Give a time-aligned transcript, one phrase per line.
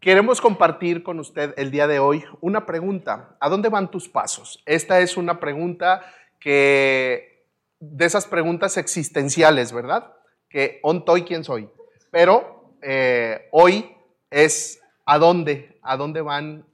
[0.00, 3.36] Queremos compartir con usted el día de hoy una pregunta.
[3.40, 4.62] ¿A dónde van tus pasos?
[4.64, 6.04] Esta es una pregunta
[6.38, 7.48] que,
[7.80, 10.14] de esas preguntas existenciales, ¿verdad?
[10.48, 11.68] Que, ¿ontoy quién soy?
[12.12, 13.92] Pero eh, hoy
[14.30, 15.80] es, ¿a dónde?
[15.82, 16.64] ¿A dónde van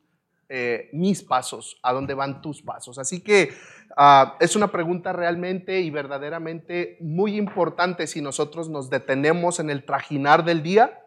[0.51, 1.79] eh, mis pasos?
[1.83, 2.99] ¿A dónde van tus pasos?
[2.99, 3.55] Así que
[3.97, 9.87] ah, es una pregunta realmente y verdaderamente muy importante si nosotros nos detenemos en el
[9.87, 11.01] trajinar del día.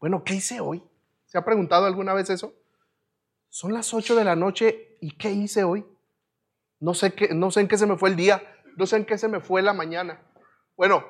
[0.00, 0.82] Bueno, ¿qué hice hoy?
[1.34, 2.54] ¿Se ha preguntado alguna vez eso?
[3.48, 5.84] Son las 8 de la noche y ¿qué hice hoy?
[6.78, 8.40] No sé, qué, no sé en qué se me fue el día,
[8.76, 10.22] no sé en qué se me fue la mañana.
[10.76, 11.02] Bueno,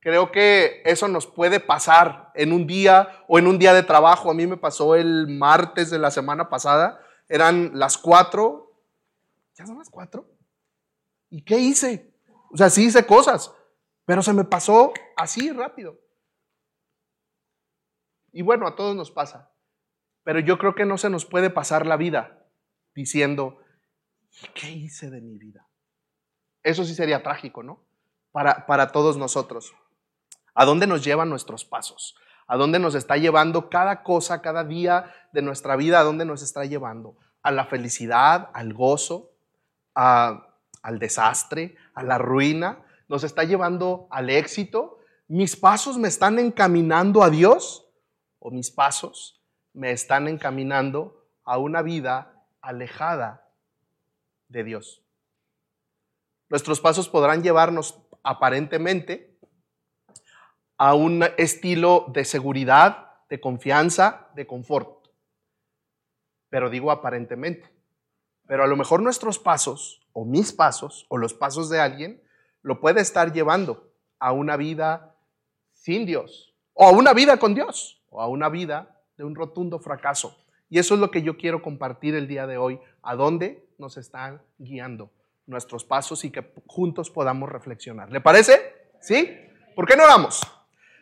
[0.00, 4.30] creo que eso nos puede pasar en un día o en un día de trabajo.
[4.30, 6.98] A mí me pasó el martes de la semana pasada,
[7.28, 8.72] eran las 4.
[9.58, 10.26] ¿Ya son las 4?
[11.28, 12.14] ¿Y qué hice?
[12.50, 13.52] O sea, sí hice cosas,
[14.06, 16.01] pero se me pasó así rápido.
[18.32, 19.52] Y bueno, a todos nos pasa.
[20.24, 22.46] Pero yo creo que no se nos puede pasar la vida
[22.94, 23.58] diciendo,
[24.54, 25.68] ¿qué hice de mi vida?
[26.62, 27.84] Eso sí sería trágico, ¿no?
[28.30, 29.74] Para, para todos nosotros.
[30.54, 32.14] ¿A dónde nos llevan nuestros pasos?
[32.46, 36.00] ¿A dónde nos está llevando cada cosa, cada día de nuestra vida?
[36.00, 37.16] ¿A dónde nos está llevando?
[37.42, 39.32] ¿A la felicidad, al gozo,
[39.94, 42.84] al desastre, a la ruina?
[43.08, 44.98] ¿Nos está llevando al éxito?
[45.28, 47.81] ¿Mis pasos me están encaminando a Dios?
[48.42, 49.40] O mis pasos
[49.72, 53.48] me están encaminando a una vida alejada
[54.48, 55.02] de Dios.
[56.48, 59.38] Nuestros pasos podrán llevarnos aparentemente
[60.76, 65.06] a un estilo de seguridad, de confianza, de confort.
[66.50, 67.72] Pero digo aparentemente.
[68.46, 72.22] Pero a lo mejor nuestros pasos, o mis pasos, o los pasos de alguien,
[72.60, 75.16] lo puede estar llevando a una vida
[75.70, 80.36] sin Dios, o a una vida con Dios a una vida de un rotundo fracaso.
[80.68, 83.96] Y eso es lo que yo quiero compartir el día de hoy, a dónde nos
[83.96, 85.10] están guiando
[85.46, 88.10] nuestros pasos y que juntos podamos reflexionar.
[88.10, 88.60] ¿Le parece?
[89.00, 89.28] ¿Sí?
[89.74, 90.40] ¿Por qué no oramos?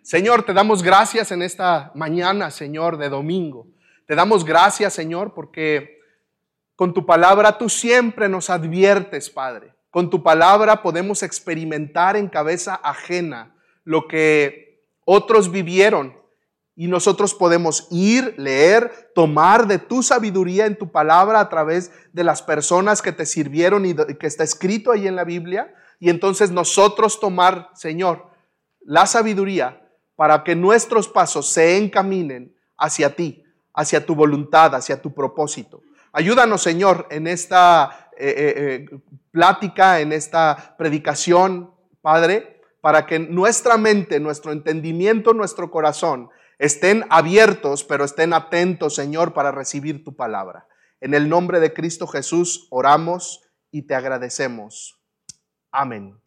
[0.02, 3.66] Señor, te damos gracias en esta mañana, Señor, de domingo.
[4.06, 6.00] Te damos gracias, Señor, porque
[6.74, 9.74] con tu palabra tú siempre nos adviertes, Padre.
[9.90, 16.19] Con tu palabra podemos experimentar en cabeza ajena lo que otros vivieron
[16.80, 22.24] y nosotros podemos ir, leer, tomar de tu sabiduría en tu palabra a través de
[22.24, 25.74] las personas que te sirvieron y que está escrito ahí en la Biblia.
[25.98, 28.30] Y entonces nosotros tomar, Señor,
[28.80, 29.86] la sabiduría
[30.16, 35.82] para que nuestros pasos se encaminen hacia ti, hacia tu voluntad, hacia tu propósito.
[36.14, 43.76] Ayúdanos, Señor, en esta eh, eh, eh, plática, en esta predicación, Padre, para que nuestra
[43.76, 50.66] mente, nuestro entendimiento, nuestro corazón Estén abiertos, pero estén atentos, Señor, para recibir tu palabra.
[51.00, 53.40] En el nombre de Cristo Jesús oramos
[53.70, 55.00] y te agradecemos.
[55.72, 56.20] Amén.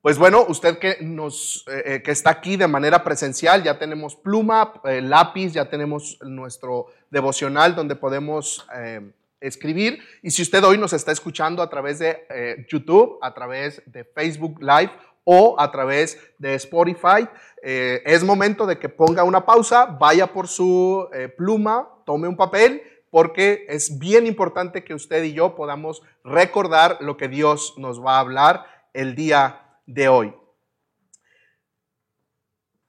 [0.00, 4.16] Pues bueno, usted que nos eh, eh, que está aquí de manera presencial, ya tenemos
[4.16, 8.66] pluma, eh, lápiz, ya tenemos nuestro devocional donde podemos
[9.40, 10.02] escribir.
[10.22, 14.58] Y si usted hoy nos está escuchando a través de YouTube, a través de Facebook
[14.62, 14.92] Live
[15.24, 17.28] o a través de Spotify.
[17.62, 22.36] Eh, es momento de que ponga una pausa, vaya por su eh, pluma, tome un
[22.36, 28.02] papel, porque es bien importante que usted y yo podamos recordar lo que Dios nos
[28.02, 30.34] va a hablar el día de hoy.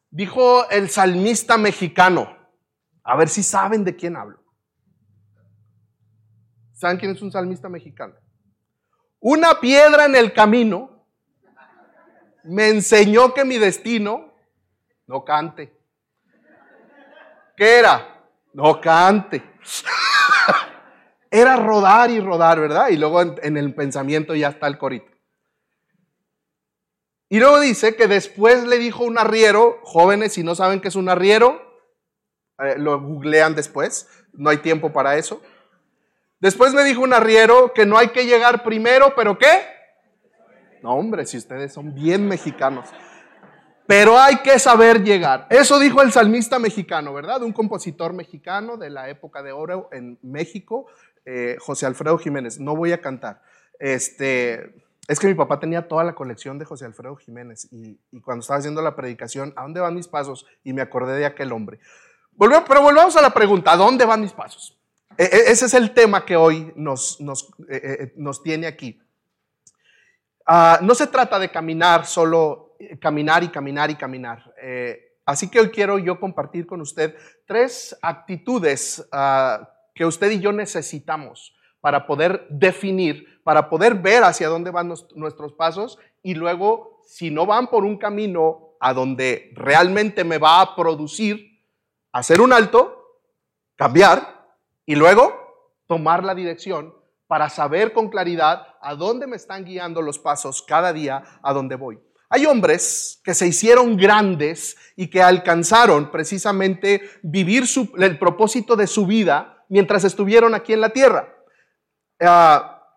[0.10, 2.38] Dijo el salmista mexicano,
[3.04, 4.40] a ver si saben de quién hablo.
[6.72, 8.16] ¿Saben quién es un salmista mexicano?
[9.20, 10.93] Una piedra en el camino
[12.44, 14.34] me enseñó que mi destino
[15.08, 15.74] no cante.
[17.56, 18.24] ¿Qué era?
[18.54, 19.44] No cante.
[21.32, 22.90] era rodar y rodar, ¿verdad?
[22.90, 25.12] Y luego en, el pensamiento ya está el corito.
[27.30, 30.96] Y luego dice que después le dijo un arriero, jóvenes, si no saben qué es
[30.96, 31.60] un arriero,
[32.60, 35.42] eh, lo googlean después, no hay tiempo para eso.
[36.40, 39.73] Después me dijo un arriero que no hay que llegar primero, pero ¿qué?
[40.84, 42.90] No, hombre, si ustedes son bien mexicanos.
[43.88, 45.48] Pero hay que saber llegar.
[45.50, 47.42] Eso dijo el salmista mexicano, ¿verdad?
[47.42, 50.88] Un compositor mexicano de la época de oro en México,
[51.26, 52.60] eh, José Alfredo Jiménez.
[52.60, 53.42] No voy a cantar.
[53.80, 54.74] Este,
[55.08, 58.60] es que mi papá tenía toda la colección de José Alfredo Jiménez y, cuando estaba
[58.60, 60.46] haciendo la predicación, ¿a dónde van mis pasos?
[60.66, 61.80] Y me acordé de aquel hombre.
[62.38, 64.78] pero volvamos a la pregunta, ¿a dónde van mis pasos?
[65.18, 69.00] E, e, ese es el tema que hoy nos, nos, eh, eh, nos tiene aquí.
[70.46, 74.54] Ah, no se trata de caminar solo, eh, caminar y caminar y caminar.
[74.62, 80.40] Eh, Así que hoy quiero yo compartir con usted tres actitudes ah, que usted y
[80.40, 87.02] yo necesitamos para poder definir, para poder ver hacia dónde van nuestros pasos y luego,
[87.06, 91.62] si no van por un camino a donde realmente me va a producir,
[92.12, 93.22] hacer un alto,
[93.76, 94.46] cambiar
[94.86, 95.34] y luego
[95.88, 96.94] tomar la dirección
[97.34, 101.76] para saber con claridad a dónde me están guiando los pasos cada día, a dónde
[101.76, 102.00] voy.
[102.30, 107.64] Hay hombres que se hicieron grandes y que alcanzaron precisamente vivir
[107.98, 111.36] el propósito de su vida mientras estuvieron aquí en la tierra.
[112.22, 112.88] Ah,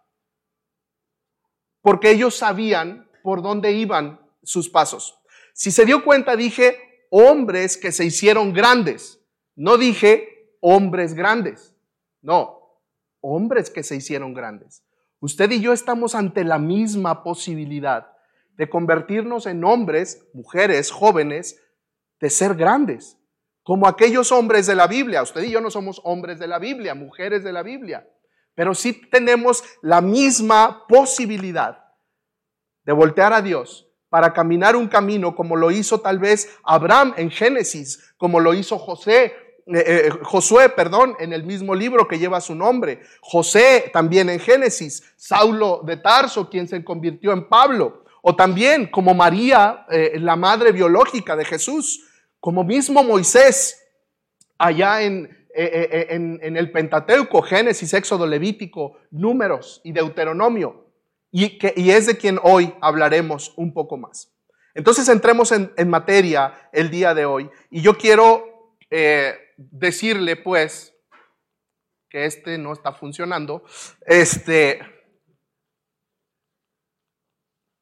[1.80, 5.18] porque ellos sabían por dónde iban sus pasos.
[5.54, 9.18] Si se dio cuenta, dije hombres que se hicieron grandes.
[9.54, 11.74] No dije hombres grandes.
[12.20, 12.65] No,
[13.34, 14.84] hombres que se hicieron grandes.
[15.20, 18.12] Usted y yo estamos ante la misma posibilidad
[18.56, 21.60] de convertirnos en hombres, mujeres, jóvenes,
[22.20, 23.18] de ser grandes,
[23.62, 25.22] como aquellos hombres de la Biblia.
[25.22, 28.08] Usted y yo no somos hombres de la Biblia, mujeres de la Biblia,
[28.54, 31.78] pero sí tenemos la misma posibilidad
[32.84, 37.30] de voltear a Dios para caminar un camino como lo hizo tal vez Abraham en
[37.30, 39.32] Génesis, como lo hizo José
[39.68, 44.38] eh, eh, Josué, perdón, en el mismo libro que lleva su nombre, José también en
[44.38, 50.36] Génesis, Saulo de Tarso, quien se convirtió en Pablo, o también como María, eh, la
[50.36, 52.06] madre biológica de Jesús,
[52.38, 53.82] como mismo Moisés,
[54.56, 60.92] allá en, el Pentateuco, Génesis, Éxodo, Levítico, Números y Deuteronomio,
[61.32, 64.30] y, que, y es de quien hoy hablaremos un poco más.
[64.74, 68.76] Entonces entremos en, en materia el día de hoy, y yo quiero
[69.56, 70.94] decirle pues
[72.08, 73.64] que este no está funcionando,
[74.06, 74.80] este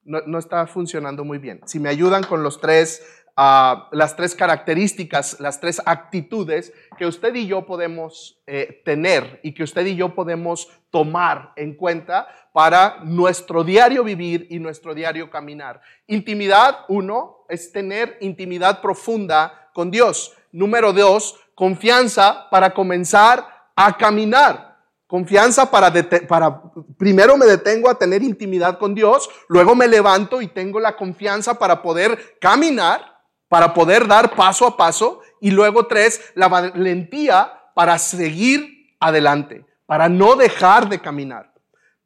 [0.04, 1.60] no, está funcionando muy bien.
[1.66, 3.02] Si me ayudan con los tres,
[3.36, 9.54] ah, las tres características, las tres actitudes que usted y yo podemos eh, tener y
[9.54, 15.30] que usted y yo podemos tomar en cuenta para nuestro diario vivir y nuestro diario
[15.30, 15.80] caminar.
[16.06, 20.36] Intimidad, uno, es tener intimidad profunda con Dios.
[20.52, 23.46] Número dos, confianza para comenzar
[23.76, 24.74] a caminar.
[25.06, 25.92] Confianza para,
[26.26, 26.62] para,
[26.98, 31.58] primero me detengo a tener intimidad con Dios, luego me levanto y tengo la confianza
[31.58, 37.98] para poder caminar, para poder dar paso a paso, y luego tres, la valentía para
[37.98, 41.52] seguir adelante, para no dejar de caminar.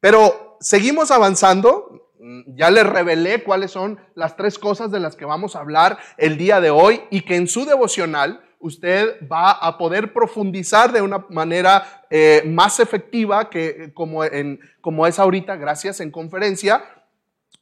[0.01, 2.13] Pero seguimos avanzando,
[2.49, 6.37] ya les revelé cuáles son las tres cosas de las que vamos a hablar el
[6.37, 11.25] día de hoy y que en su devocional usted va a poder profundizar de una
[11.31, 16.83] manera eh, más efectiva que como, en, como es ahorita, gracias, en conferencia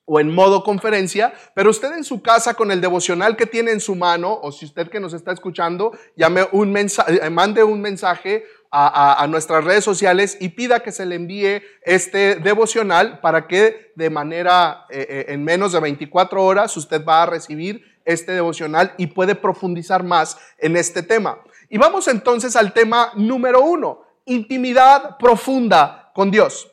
[0.08, 3.80] o en modo conferencia, pero usted en su casa con el devocional que tiene en
[3.80, 7.80] su mano, o si usted que nos está escuchando, llame un mensaje, eh, mande un
[7.80, 13.92] mensaje a, nuestras redes sociales y pida que se le envíe este devocional para que
[13.96, 19.08] de manera, eh, en menos de 24 horas, usted va a recibir este devocional y
[19.08, 21.38] puede profundizar más en este tema.
[21.68, 26.72] Y vamos entonces al tema número uno, intimidad profunda con Dios.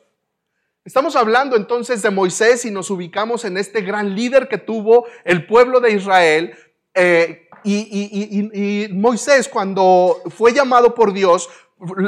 [0.84, 5.46] Estamos hablando entonces de Moisés y nos ubicamos en este gran líder que tuvo el
[5.46, 6.54] pueblo de Israel.
[6.94, 11.48] Eh, y, Moisés cuando fue llamado por Dios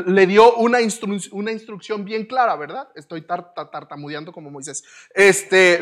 [0.06, 0.78] le dio una,
[1.33, 2.88] una instrucción bien clara, ¿verdad?
[2.95, 4.85] Estoy tartamudeando como Moisés.
[5.14, 5.80] Este,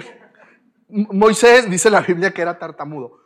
[0.89, 3.24] Moisés dice la Biblia que era tartamudo.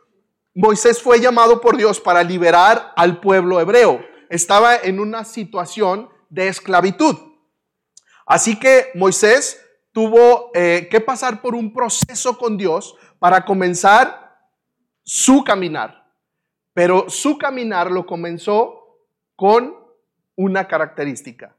[0.55, 4.01] Moisés fue llamado por Dios para liberar al pueblo hebreo.
[4.29, 7.15] Estaba en una situación de esclavitud.
[8.25, 14.37] Así que Moisés tuvo eh, que pasar por un proceso con Dios para comenzar
[15.03, 16.07] su caminar.
[16.73, 18.97] Pero su caminar lo comenzó
[19.35, 19.75] con
[20.35, 21.55] una característica,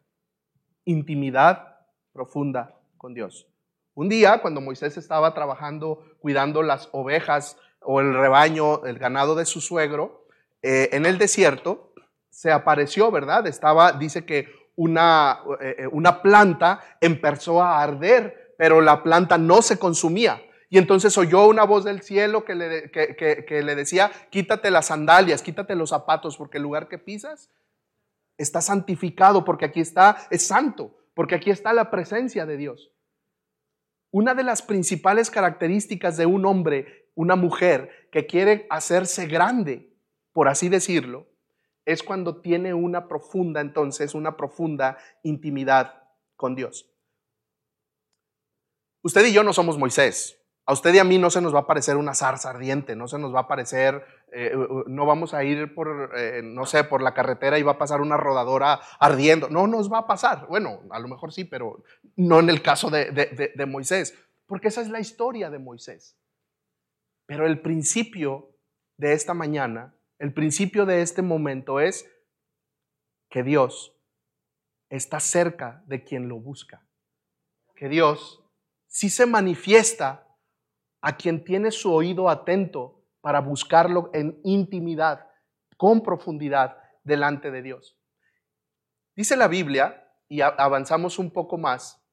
[0.84, 1.78] intimidad
[2.12, 3.46] profunda con Dios.
[3.94, 9.46] Un día, cuando Moisés estaba trabajando, cuidando las ovejas o el rebaño, el ganado de
[9.46, 10.26] su suegro,
[10.62, 11.92] eh, en el desierto,
[12.28, 13.46] se apareció, ¿verdad?
[13.46, 19.62] Estaba, dice que una, eh, eh, una planta empezó a arder, pero la planta no
[19.62, 20.42] se consumía.
[20.68, 25.42] Y entonces oyó una voz del cielo que le, que le decía, quítate las sandalias,
[25.42, 27.50] quítate los zapatos, porque el lugar que pisas
[28.38, 32.92] está santificado, porque aquí está, es santo, porque aquí está la presencia de Dios.
[34.12, 39.92] Una de las principales características de un hombre una mujer que quiere hacerse grande,
[40.32, 41.26] por así decirlo,
[41.84, 46.04] es cuando tiene una profunda, entonces, una profunda intimidad
[46.36, 46.90] con Dios.
[49.02, 50.36] Usted y yo no somos Moisés.
[50.66, 53.08] A usted y a mí no se nos va a parecer una zarza ardiente, no
[53.08, 54.52] se nos va a parecer eh,
[54.86, 58.00] no vamos a ir por, eh, no sé, por la carretera y va a pasar
[58.00, 59.48] una rodadora ardiendo.
[59.48, 60.46] No nos va a pasar.
[60.46, 61.82] Bueno, a lo mejor sí, pero
[62.16, 64.14] no en el caso de, de Moisés,
[64.46, 66.16] porque esa es la historia de Moisés.
[67.30, 68.58] Pero el principio
[68.96, 72.10] de esta mañana, el principio de este momento es
[73.30, 73.96] que Dios
[74.88, 76.84] está cerca de quien lo busca.
[77.76, 78.44] Que Dios
[78.88, 80.26] sí se manifiesta
[81.02, 85.30] a quien tiene su oído atento para buscarlo en intimidad,
[85.76, 87.96] con profundidad, delante de Dios.
[89.14, 92.04] Dice la Biblia, y avanzamos un poco más,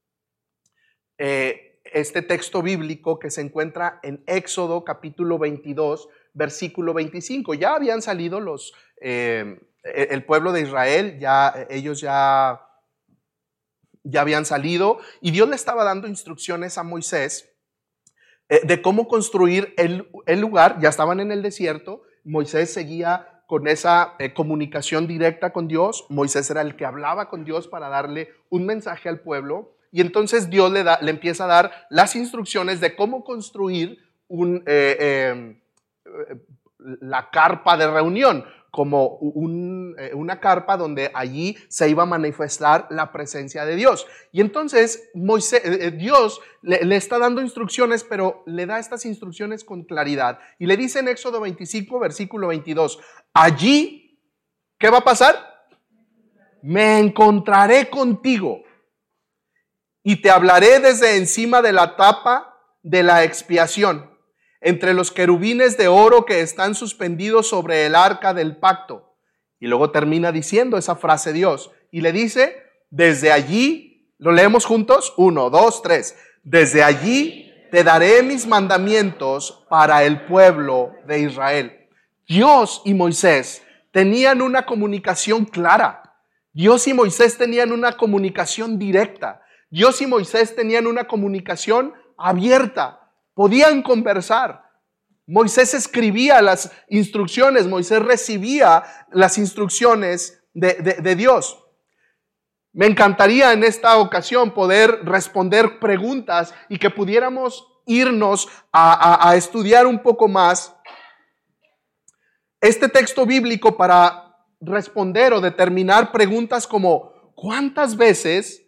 [1.17, 7.53] eh, este texto bíblico que se encuentra en Éxodo capítulo 22, versículo 25.
[7.53, 12.61] Ya habían salido los, eh, el pueblo de Israel, ya ellos ya,
[14.03, 17.57] ya habían salido y Dios le estaba dando instrucciones a Moisés
[18.49, 20.07] eh, de cómo construir el,
[20.39, 26.05] lugar, ya estaban en el desierto, Moisés seguía con esa eh, comunicación directa con Dios,
[26.09, 30.49] Moisés era el que hablaba con Dios para darle un mensaje al pueblo, y entonces
[30.49, 35.55] Dios le, da, le empieza a dar las instrucciones de cómo construir un, eh,
[37.01, 39.19] la carpa de reunión, como
[39.97, 44.05] eh, una carpa donde allí se iba a manifestar la presencia de Dios.
[44.31, 49.83] Y entonces eh, eh, Dios le, está dando instrucciones, pero le da estas instrucciones con
[49.83, 50.39] claridad.
[50.59, 52.99] Y le dice en Éxodo 25, versículo 22,
[53.33, 54.19] allí,
[54.77, 55.35] ¿qué va a pasar?
[56.61, 58.63] Me encontraré contigo
[60.09, 64.09] y te hablaré desde encima de la tapa de la expiación
[64.61, 69.17] entre los querubines de oro que están suspendidos sobre el arca del pacto.
[69.59, 71.71] Y luego termina diciendo esa frase Dios.
[71.91, 72.55] Y le dice,
[72.89, 80.05] desde allí, lo leemos juntos, uno, dos, tres, desde allí te daré mis mandamientos para
[80.05, 81.89] el pueblo de Israel.
[82.25, 83.61] Dios y Moisés
[83.91, 86.15] tenían una comunicación clara.
[86.53, 89.41] Dios y Moisés tenían una comunicación directa.
[89.69, 93.07] Dios y Moisés tenían una comunicación abierta
[93.37, 94.63] podían conversar.
[95.27, 101.63] Moisés escribía las instrucciones, Moisés recibía las instrucciones de, Dios.
[102.73, 109.85] Me encantaría en esta ocasión poder responder preguntas y que pudiéramos irnos a, a, estudiar
[109.85, 110.75] un poco más
[112.59, 118.66] este texto bíblico para responder o determinar preguntas como ¿cuántas veces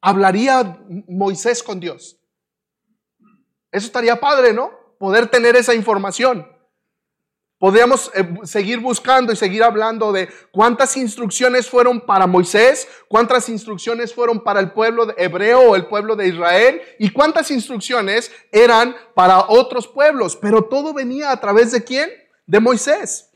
[0.00, 0.78] hablaría
[1.08, 2.18] Moisés con Dios?
[3.72, 4.72] Eso estaría padre, ¿no?
[4.98, 6.46] Poder tener esa información.
[7.60, 14.14] Podríamos eh, seguir buscando y seguir hablando de cuántas instrucciones fueron para Moisés, cuántas instrucciones
[14.14, 19.44] fueron para el pueblo hebreo o el pueblo de Israel y cuántas instrucciones eran para
[19.50, 20.36] otros pueblos.
[20.36, 22.08] Pero todo venía a través de quién?
[22.46, 23.29] De Moisés.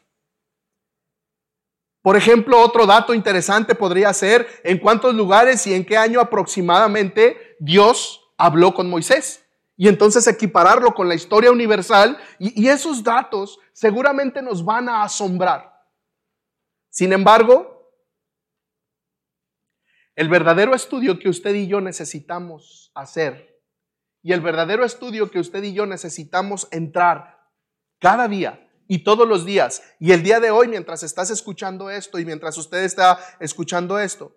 [2.05, 7.57] Por ejemplo, otro dato interesante podría ser en cuántos lugares y en qué año aproximadamente
[7.59, 9.43] Dios habló con Moisés
[9.75, 15.83] y entonces equipararlo con la historia universal y, esos datos seguramente nos van a asombrar.
[16.91, 17.91] Sin embargo,
[20.15, 23.63] el verdadero estudio que usted y yo necesitamos hacer
[24.23, 27.49] y el verdadero estudio que usted y yo necesitamos entrar
[27.99, 32.19] cada día y todos los días y el día de hoy mientras estás escuchando esto
[32.19, 34.35] y mientras usted está escuchando esto,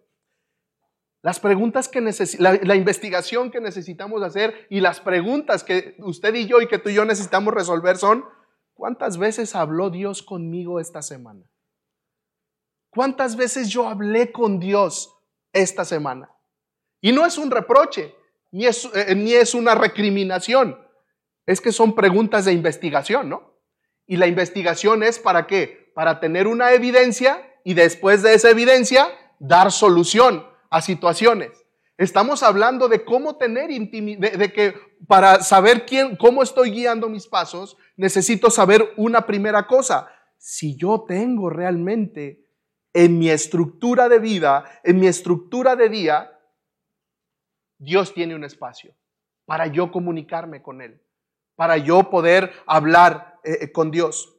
[1.21, 6.45] las preguntas que necesitamos, la, investigación que necesitamos hacer y las preguntas que usted y
[6.45, 8.23] yo y que tú y yo necesitamos resolver son,
[8.73, 11.49] ¿cuántas veces habló Dios conmigo esta semana?
[12.89, 15.13] ¿Cuántas veces yo hablé con Dios
[15.51, 16.31] esta semana?
[17.01, 18.15] Y no es un reproche,
[18.51, 20.79] ni es, eh, ni es una recriminación,
[21.45, 23.56] es que son preguntas de investigación, ¿no?
[24.07, 25.91] Y la investigación es para qué?
[25.93, 29.09] Para tener una evidencia y después de esa evidencia
[29.39, 31.51] dar solución a situaciones.
[31.97, 34.75] Estamos hablando de cómo tener intimidad, de, que
[35.07, 40.07] para saber quién, cómo estoy guiando mis pasos, necesito saber una primera cosa.
[40.37, 42.45] Si yo tengo realmente
[42.93, 46.31] en mi estructura de vida, en mi estructura de día,
[47.79, 48.95] Dios tiene un espacio
[49.45, 51.01] para yo comunicarme con Él,
[51.57, 54.33] para yo poder hablar eh, eh, con Dios.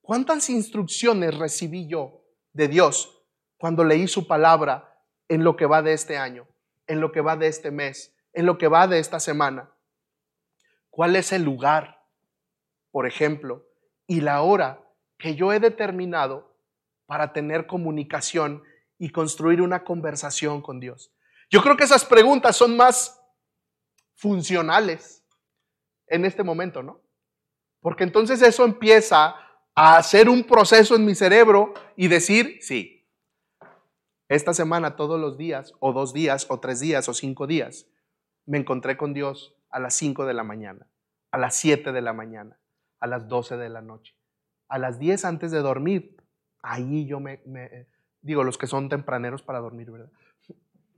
[0.00, 2.22] ¿Cuántas instrucciones recibí yo
[2.52, 3.24] de Dios
[3.56, 6.46] cuando leí su palabra en lo que va de este año,
[6.86, 9.70] en lo que va de este mes, en lo que va de esta semana.
[10.90, 12.04] ¿Cuál es el lugar,
[12.90, 13.66] por ejemplo,
[14.06, 14.84] y la hora
[15.18, 16.56] que yo he determinado
[17.06, 18.62] para tener comunicación
[18.98, 21.12] y construir una conversación con Dios?
[21.50, 23.20] Yo creo que esas preguntas son más
[24.14, 25.24] funcionales
[26.10, 27.00] en este momento, ¿no?
[27.80, 29.36] Porque entonces eso empieza
[29.74, 33.06] a hacer un proceso en mi cerebro y decir, sí,
[34.28, 37.86] esta semana todos los días, o dos días, o tres días, o cinco días,
[38.44, 40.86] me encontré con Dios a las cinco de la mañana,
[41.30, 42.58] a las siete de la mañana,
[43.00, 44.14] a las doce de la noche,
[44.68, 46.16] a las diez antes de dormir.
[46.60, 47.86] Ahí yo me, me
[48.20, 50.10] digo, los que son tempraneros para dormir, ¿verdad?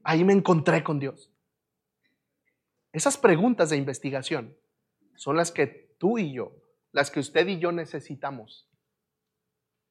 [0.03, 1.31] Ahí me encontré con Dios.
[2.93, 4.57] Esas preguntas de investigación
[5.21, 5.67] son las que
[5.99, 6.57] tú y yo,
[6.93, 8.71] las que usted y yo necesitamos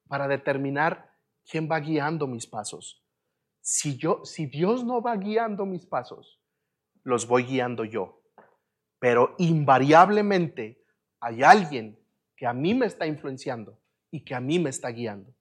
[0.08, 1.14] para determinar
[1.48, 3.06] quién va guiando mis pasos.
[3.60, 6.42] Si yo si Dios no va guiando mis pasos,
[7.04, 8.24] los voy guiando yo.
[8.98, 10.84] Pero invariablemente
[11.20, 11.96] hay alguien
[12.34, 13.78] que a mí me está influenciando
[14.10, 15.32] y que a mí me está guiando.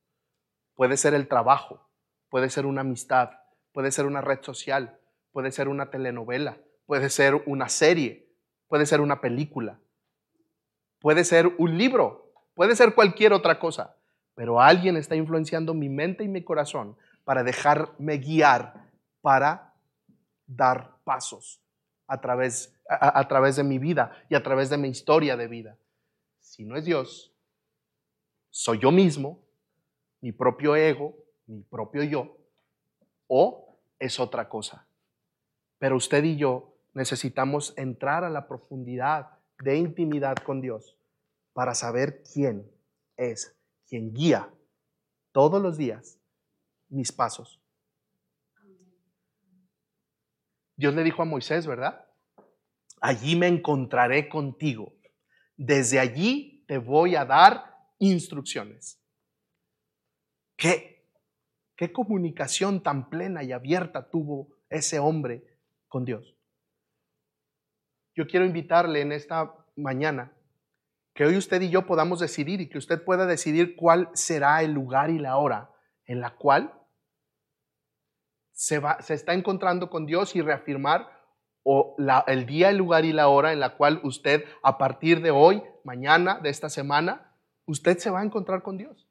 [0.76, 1.90] Puede ser el trabajo,
[2.30, 3.32] puede ser una amistad,
[3.72, 5.00] puede ser una red social,
[5.32, 8.29] puede ser una telenovela, puede ser una serie,
[8.70, 9.78] puede ser una película,
[11.00, 13.96] puede ser un libro, puede ser cualquier otra cosa,
[14.36, 16.96] pero alguien está influenciando mi mente y mi corazón
[17.26, 18.90] para dejarme guiar,
[19.22, 19.74] para
[20.46, 21.62] dar pasos
[22.08, 25.78] a través, a, través de mi vida y a través de mi historia de vida.
[26.40, 27.34] Si no es Dios,
[28.50, 29.40] soy yo mismo,
[30.22, 31.16] mi propio ego,
[31.48, 32.38] mi propio yo,
[33.28, 34.86] o es otra cosa.
[35.78, 39.30] Pero usted y yo necesitamos entrar a la profundidad
[39.64, 40.98] de intimidad con Dios
[41.54, 42.70] para saber quién
[43.18, 43.56] es,
[43.88, 44.52] quien guía
[45.32, 46.20] todos los días
[46.90, 47.62] mis pasos.
[50.76, 52.06] Dios le dijo a Moisés, ¿verdad?
[53.02, 54.94] Allí me encontraré contigo.
[55.58, 59.02] Desde allí te voy a dar instrucciones.
[60.56, 61.06] ¿Qué?
[61.76, 66.39] ¿Qué comunicación tan plena y abierta tuvo ese hombre con Dios?
[68.20, 70.34] Yo quiero invitarle en esta mañana
[71.14, 74.74] que hoy usted y yo podamos decidir y que usted pueda decidir cuál será el
[74.74, 75.72] lugar y la hora
[76.06, 76.74] en la cual
[78.52, 81.08] se, va, se está encontrando con Dios y reafirmar
[81.64, 81.96] o
[82.28, 85.64] el día, el lugar y la hora en la cual usted a partir de hoy,
[85.86, 87.34] mañana, de esta semana,
[87.68, 89.08] usted se va a encontrar con Dios.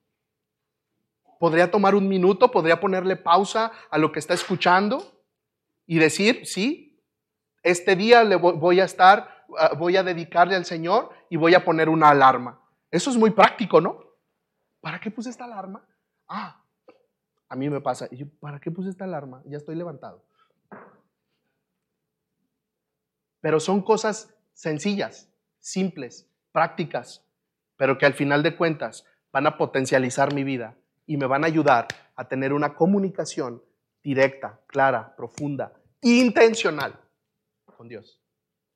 [1.41, 5.03] Podría tomar un minuto, podría ponerle pausa a lo que está escuchando
[5.87, 6.88] y decir, sí,
[7.63, 11.65] este día le voy a estar, ah, voy a dedicarle al Señor y voy a
[11.65, 12.61] poner una alarma.
[12.91, 14.01] Eso es muy práctico, ¿no?
[14.81, 15.87] ¿Para qué puse esta alarma?
[16.29, 16.65] Ah,
[17.49, 18.09] a mí me pasa.
[18.11, 19.43] Y ¿para qué puse esta alarma?
[19.47, 20.25] Ya estoy levantado.
[23.41, 27.25] Pero son cosas sencillas, simples, prácticas,
[27.77, 31.47] pero que al final de cuentas van a potencializar mi vida y me van a
[31.47, 33.63] ayudar a tener una comunicación
[34.03, 36.99] directa, clara, profunda, intencional
[37.79, 38.21] con Dios.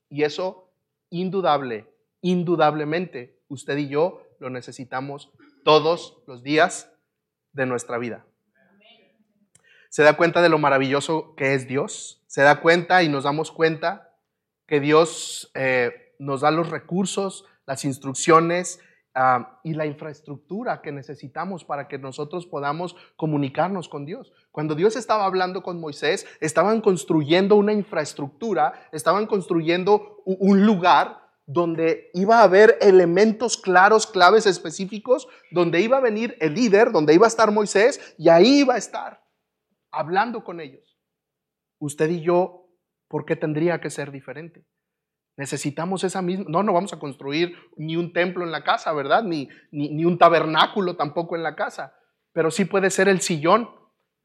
[0.08, 0.70] Y eso,
[1.10, 5.30] indudable, indudablemente, usted y yo lo necesitamos
[5.64, 6.90] todos los días
[7.52, 8.24] de nuestra vida.
[9.90, 12.22] Se da cuenta de lo maravilloso que es Dios.
[12.28, 14.14] Se da cuenta y nos damos cuenta
[14.66, 18.80] que Dios eh, nos da los recursos, las instrucciones,
[19.62, 24.32] Y la infraestructura que necesitamos para que nosotros podamos comunicarnos con Dios.
[24.50, 32.10] Cuando Dios estaba hablando con Moisés, estaban construyendo una infraestructura, estaban construyendo un lugar donde
[32.14, 37.26] iba a haber elementos claros, claves específicos, donde iba a venir el líder, donde iba
[37.26, 39.22] a estar Moisés, y ahí iba a estar
[39.90, 40.98] hablando con ellos.
[41.78, 42.70] Usted y yo,
[43.08, 44.64] ¿por qué tendría que ser diferente?
[45.42, 49.24] Necesitamos esa misma, no, no vamos a construir ni un templo en la casa, ¿verdad?
[49.24, 51.96] Ni, ni, un tabernáculo tampoco en la casa,
[52.32, 53.68] pero sí puede ser el sillón,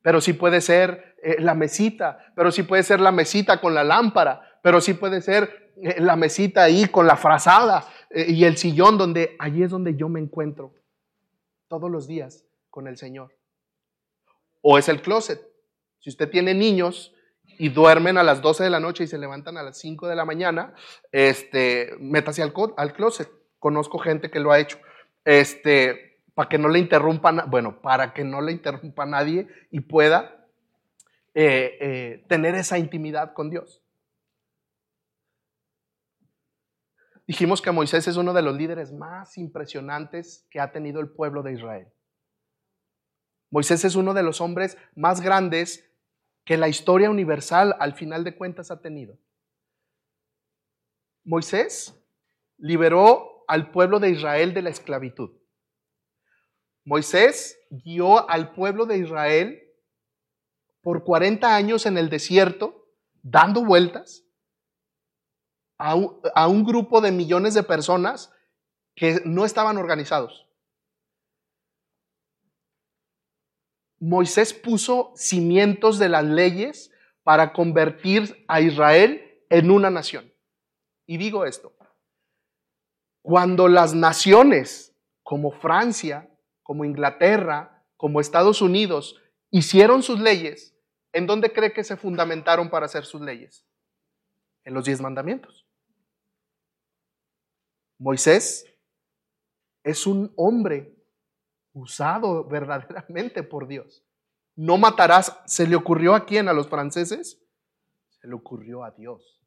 [0.04, 3.84] pero sí puede ser eh, la mesita, pero sí puede ser la mesita con la
[3.84, 8.58] lámpara, pero sí puede ser eh, la mesita ahí con la frazada eh, y el
[8.58, 10.76] sillón donde, allí es donde yo me encuentro
[11.68, 13.36] todos los días con el Señor.
[14.62, 15.42] O es el closet.
[15.98, 17.12] Si usted tiene niños,
[17.58, 20.16] y duermen a las 12 de la noche y se levantan a las 5 de
[20.16, 20.74] la mañana,
[21.12, 23.30] este, métase al, al closet.
[23.60, 24.78] Conozco gente que lo ha hecho.
[25.26, 30.46] Este, para que no le interrumpan, bueno, para que no le interrumpa nadie y pueda
[31.34, 33.82] eh, eh, tener esa intimidad con Dios.
[37.26, 41.44] Dijimos que Moisés es uno de los líderes más impresionantes que ha tenido el pueblo
[41.44, 41.88] de Israel.
[43.50, 45.87] Moisés es uno de los hombres más grandes
[46.48, 49.20] que la historia universal al final de cuentas ha tenido.
[51.26, 51.94] Moisés
[52.58, 55.32] liberó al pueblo de Israel de la esclavitud.
[56.86, 59.62] Moisés guió al pueblo de Israel
[60.82, 64.24] por 40 años en el desierto, dando vueltas
[65.78, 68.34] a un, grupo de millones de personas
[68.96, 70.47] que no estaban organizados.
[74.00, 76.92] Moisés puso cimientos de las leyes
[77.24, 80.32] para convertir a Israel en una nación.
[81.06, 81.74] Y digo esto,
[83.22, 86.30] cuando las naciones como Francia,
[86.64, 90.76] como Inglaterra, como Estados Unidos hicieron sus leyes,
[91.12, 93.66] ¿en dónde cree que se fundamentaron para hacer sus leyes?
[94.64, 95.66] En los diez mandamientos.
[97.98, 98.66] Moisés
[99.84, 100.97] es un hombre
[101.78, 104.04] usado verdaderamente por Dios.
[104.56, 106.48] No matarás, ¿se le ocurrió a quién?
[106.48, 107.40] ¿A los franceses?
[108.10, 109.40] Se le ocurrió a Dios.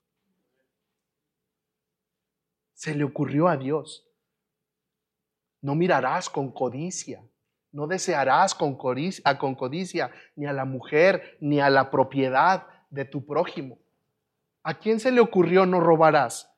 [2.75, 4.07] Se le ocurrió a Dios.
[5.61, 7.23] No mirarás con codicia,
[7.73, 13.05] no desearás con codicia, con codicia ni a la mujer ni a la propiedad de
[13.05, 13.79] tu prójimo.
[14.63, 16.51] ¿A quién se le ocurrió no robarás?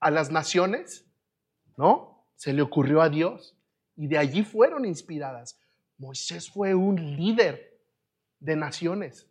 [0.00, 1.06] ¿A las naciones?
[1.76, 2.09] ¿No?
[2.40, 3.54] Se le ocurrió a Dios.
[3.96, 5.60] Y de allí fueron inspiradas.
[5.98, 7.78] Moisés fue un líder
[8.38, 9.28] de naciones,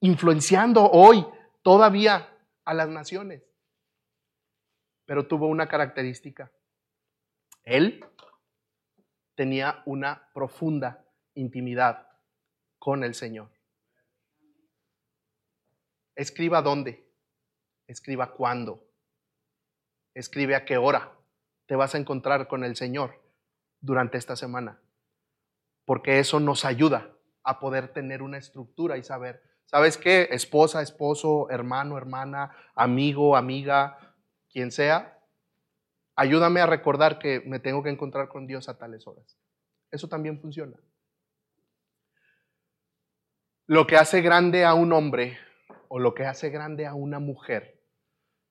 [0.00, 1.24] influenciando hoy
[1.62, 2.28] todavía
[2.64, 3.44] a las naciones.
[5.04, 6.50] Pero tuvo una característica.
[7.62, 8.04] Él
[9.36, 12.08] tenía una profunda intimidad
[12.80, 13.48] con el Señor.
[16.16, 17.08] Escriba dónde,
[17.86, 18.84] escriba cuándo,
[20.14, 21.15] escribe a qué hora
[21.66, 23.20] te vas a encontrar con el Señor
[23.80, 24.80] durante esta semana,
[25.84, 30.28] porque eso nos ayuda a poder tener una estructura y saber, ¿sabes qué?
[30.30, 34.14] Esposa, esposo, hermano, hermana, amigo, amiga,
[34.50, 35.18] quien sea,
[36.16, 39.38] ayúdame a recordar que me tengo que encontrar con Dios a tales horas.
[39.90, 40.76] Eso también funciona.
[43.66, 45.38] Lo que hace grande a un hombre
[45.88, 47.82] o lo que hace grande a una mujer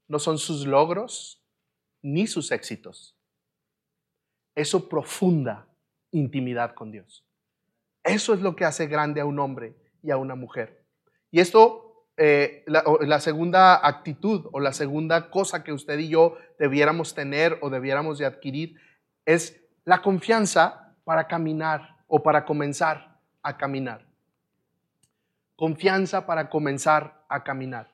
[0.07, 1.44] no son sus logros
[2.05, 3.17] ni sus éxitos,
[4.53, 5.67] eso profunda
[6.11, 7.25] intimidad con Dios.
[8.03, 10.85] Eso es lo que hace grande a un hombre y a una mujer.
[11.31, 17.15] Y esto, eh, la, segunda actitud o la segunda cosa que usted y yo debiéramos
[17.15, 18.79] tener o debiéramos de adquirir
[19.25, 24.05] es la confianza para caminar o para comenzar a caminar.
[25.55, 27.91] Confianza para comenzar a caminar.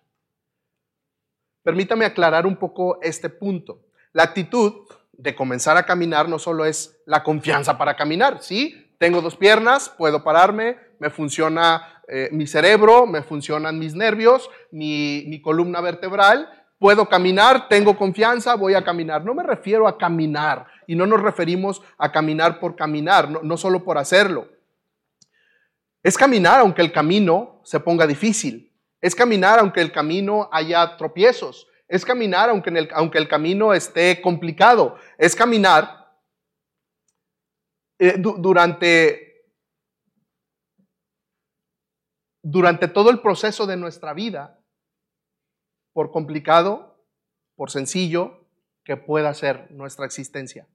[1.63, 3.85] Permítame aclarar un poco este punto.
[4.13, 8.93] La actitud de comenzar a caminar no solo es la confianza para caminar, ¿sí?
[8.97, 15.41] Tengo dos piernas, puedo pararme, me funciona eh, mi cerebro, me funcionan mis nervios, mi,
[15.41, 19.23] columna vertebral, puedo caminar, tengo confianza, voy a caminar.
[19.23, 23.57] No me refiero a caminar y no nos referimos a caminar por caminar, no, no
[23.57, 24.49] solo por hacerlo.
[26.03, 28.73] Es caminar aunque el camino se ponga difícil.
[28.99, 31.67] Es caminar aunque el camino haya tropiezos.
[31.91, 34.95] Es caminar aunque, el, aunque el camino esté complicado.
[35.17, 36.09] Es caminar
[37.99, 39.51] eh, durante,
[42.41, 44.57] durante todo el proceso de nuestra vida,
[45.91, 47.05] por complicado,
[47.57, 48.47] por sencillo
[48.85, 50.69] que pueda ser nuestra existencia.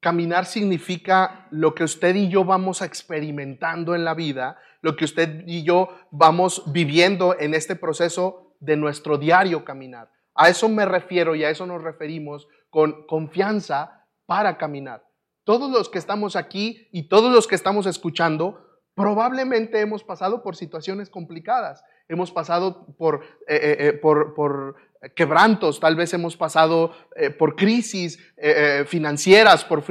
[0.00, 5.42] Caminar significa lo que usted y yo vamos experimentando en la vida lo que usted
[5.46, 10.10] y yo vamos viviendo en este proceso de nuestro diario caminar.
[10.34, 15.04] A eso me refiero y a eso nos referimos con confianza para caminar.
[15.44, 20.54] Todos los que estamos aquí y todos los que estamos escuchando, probablemente hemos pasado por
[20.54, 24.76] situaciones complicadas, hemos pasado por, eh, eh, eh, por, por
[25.14, 29.84] quebrantos, tal vez hemos pasado eh, por crisis eh, eh, financieras, por,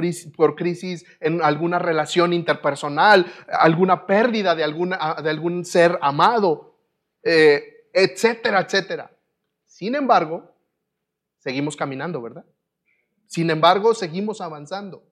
[0.54, 6.78] crisis en alguna relación interpersonal, alguna pérdida de, algún ser amado,
[7.22, 9.10] etcétera, etcétera.
[9.64, 10.54] Sin embargo,
[11.38, 12.44] seguimos caminando, ¿verdad?
[13.26, 15.04] Sin embargo, seguimos avanzando.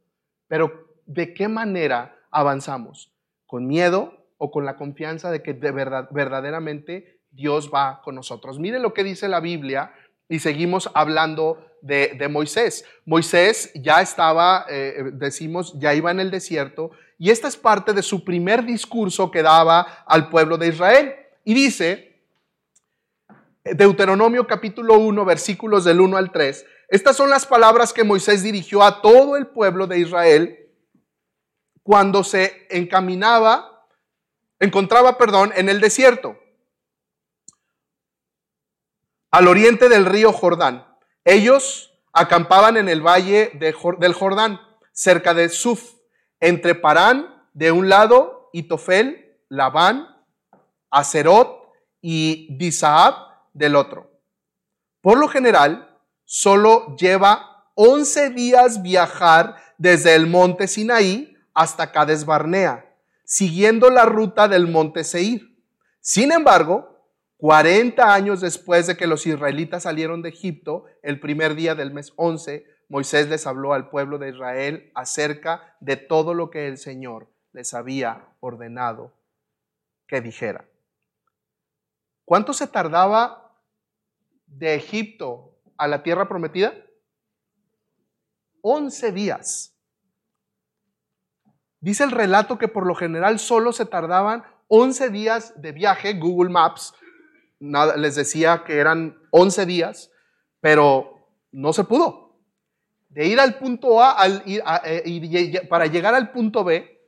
[0.49, 3.13] Pero ¿de qué manera avanzamos?
[3.47, 8.59] ¿Con miedo o con la confianza de que de verdad, verdaderamente Dios va con nosotros.
[8.59, 9.93] Mire lo que dice la Biblia
[10.29, 12.85] y seguimos hablando de, Moisés.
[13.05, 18.03] Moisés ya estaba, eh, decimos, ya iba en el desierto y esta es parte de
[18.03, 21.15] su primer discurso que daba al pueblo de Israel.
[21.45, 22.21] Y dice,
[23.63, 28.83] Deuteronomio capítulo 1, versículos del 1 al 3, estas son las palabras que Moisés dirigió
[28.83, 30.59] a todo el pueblo de Israel
[31.83, 33.87] cuando se encaminaba,
[34.59, 36.37] encontraba, perdón, en el desierto
[39.37, 40.87] al oriente del río Jordán.
[41.23, 44.59] Ellos acampaban en el valle del Jordán,
[44.93, 45.93] cerca de Suf,
[46.41, 50.09] entre Parán de un lado y Tofel, Labán,
[50.91, 51.71] Acerot
[52.01, 53.15] y Disaab
[53.53, 54.11] del otro.
[55.03, 55.95] Por lo general,
[56.25, 62.91] solo lleva 11 días viajar desde el monte Sinaí hasta Cades Barnea,
[63.27, 65.59] siguiendo la ruta del monte Seir.
[66.01, 66.96] Sin embargo,
[67.39, 72.13] 40 años después de que los israelitas salieron de Egipto, el primer día del mes
[72.17, 77.29] 11, Moisés les habló al pueblo de Israel acerca de todo lo que el Señor
[77.53, 79.13] les había ordenado
[80.07, 80.65] que dijera.
[82.25, 83.61] ¿Cuánto se tardaba
[84.47, 86.75] de Egipto a la tierra prometida?
[88.63, 89.77] 11 días.
[91.81, 96.15] Dice el relato que por lo general solo se tardaban 11 días de viaje.
[96.15, 96.95] Google Maps
[97.61, 100.11] les decía que eran 11 días,
[100.61, 102.27] pero no se pudo
[103.17, 107.01] de ir al punto A, ir eh, para llegar al punto B,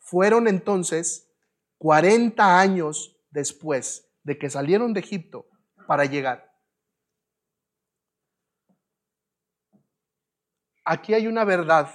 [0.00, 1.32] fueron entonces
[1.78, 5.46] 40 años después de que salieron de Egipto
[5.86, 6.52] para llegar.
[10.84, 11.88] Aquí hay una verdad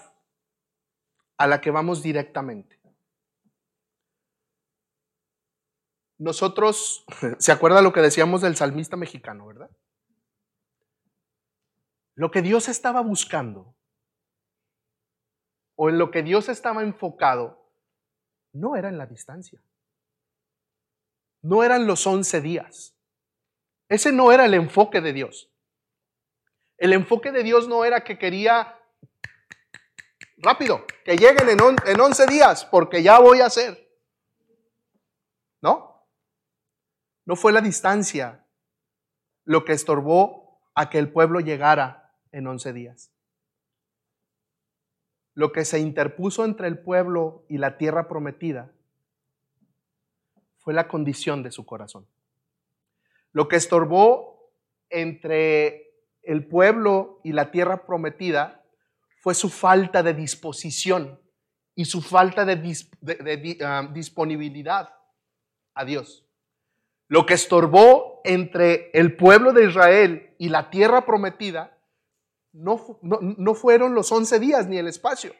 [1.35, 2.78] a la que vamos directamente.
[6.19, 7.05] Nosotros,
[7.39, 9.71] ¿se acuerda lo que decíamos del salmista mexicano, verdad?
[12.15, 13.73] Lo que Dios estaba buscando
[15.75, 17.71] o en lo que Dios estaba enfocado
[18.51, 19.61] no era en la distancia.
[21.41, 22.93] No eran los once días.
[23.87, 25.49] Ese no era el enfoque de Dios.
[26.77, 28.77] El enfoque de Dios no era que quería
[30.37, 33.89] rápido, que lleguen en, en 11 días, porque ya voy a hacer.
[35.61, 35.88] ¿No?
[37.29, 38.43] No fue la distancia
[39.45, 43.11] lo que estorbó a que el pueblo llegara en 11 días.
[45.35, 48.73] Lo que se interpuso entre el pueblo y la tierra prometida
[50.57, 52.07] fue la condición de su corazón.
[53.31, 54.51] Lo que estorbó
[54.89, 58.65] entre el pueblo y la tierra prometida
[59.21, 61.21] fue su falta de disposición
[61.75, 64.95] y su falta de, ah, disponibilidad
[65.75, 66.25] a Dios.
[67.09, 71.75] Lo que estorbó entre el pueblo de Israel y la tierra prometida
[72.53, 75.33] no, no, fueron los once días ni el espacio.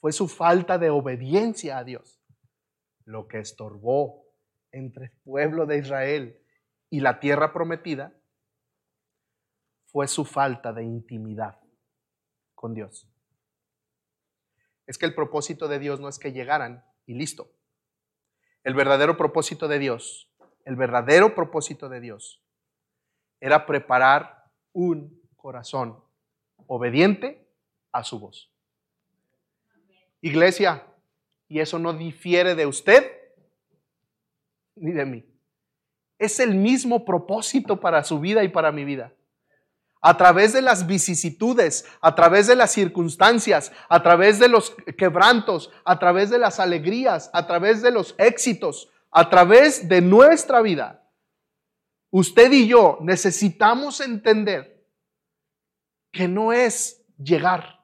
[0.00, 2.20] Fue su falta de obediencia a Dios
[3.04, 4.24] lo que estorbó
[4.72, 6.40] entre el pueblo de Israel
[6.90, 8.14] y la tierra prometida
[9.86, 11.60] fue su falta de intimidad
[12.54, 13.08] con Dios.
[14.86, 17.52] Es que el propósito de Dios no es que llegaran y listo.
[18.62, 20.29] El verdadero propósito de Dios,
[20.64, 22.42] el verdadero propósito de Dios
[23.40, 25.98] era preparar un corazón
[26.66, 27.48] obediente
[27.92, 28.50] a su voz.
[30.20, 30.86] Iglesia,
[31.48, 33.10] y eso no difiere de usted
[34.76, 35.24] ni de mí.
[36.18, 39.12] Es el mismo propósito para su vida y para mi vida.
[40.02, 45.70] A través de las vicisitudes, a través de las circunstancias, a través de los quebrantos,
[45.84, 51.08] a través de las alegrías, a través de los éxitos, a través de nuestra vida,
[52.10, 54.86] usted y yo necesitamos entender
[56.12, 57.80] que no es llegar,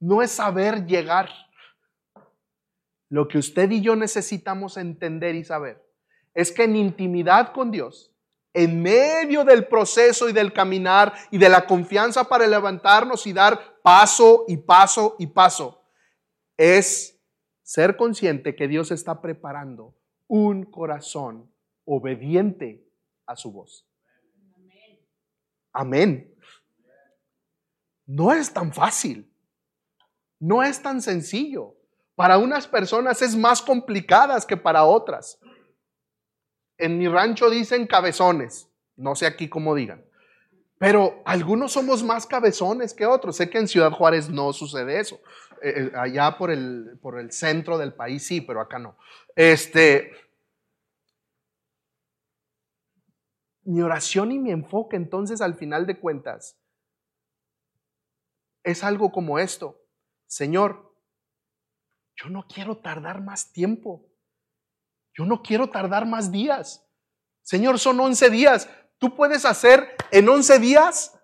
[0.00, 1.30] no es saber llegar.
[3.10, 5.84] Lo que usted y yo necesitamos entender y saber
[6.32, 8.14] es que en intimidad con Dios,
[8.52, 13.80] en medio del proceso y del caminar y de la confianza para levantarnos y dar
[13.82, 15.84] paso y paso y paso,
[16.56, 17.19] es
[17.70, 19.94] ser consciente que Dios está preparando
[20.26, 21.48] un corazón
[21.84, 22.84] obediente
[23.26, 23.86] a su voz.
[25.72, 26.34] Amén.
[28.06, 29.32] No es tan fácil.
[30.40, 31.76] No es tan sencillo.
[32.16, 35.38] Para unas personas es más complicadas que para otras.
[36.76, 38.68] En mi rancho dicen cabezones.
[38.96, 40.04] No sé aquí cómo digan.
[40.76, 43.36] Pero algunos somos más cabezones que otros.
[43.36, 45.20] Sé que en Ciudad Juárez no sucede eso.
[45.62, 48.96] Eh, eh, allá por el, por el centro del país sí, pero acá no.
[49.36, 50.12] Este,
[53.62, 56.58] mi oración y mi enfoque entonces al final de cuentas
[58.62, 59.80] es algo como esto.
[60.26, 60.94] Señor,
[62.16, 64.06] yo no quiero tardar más tiempo.
[65.14, 66.86] Yo no quiero tardar más días.
[67.42, 68.68] Señor, son 11 días.
[68.98, 71.18] Tú puedes hacer en 11 días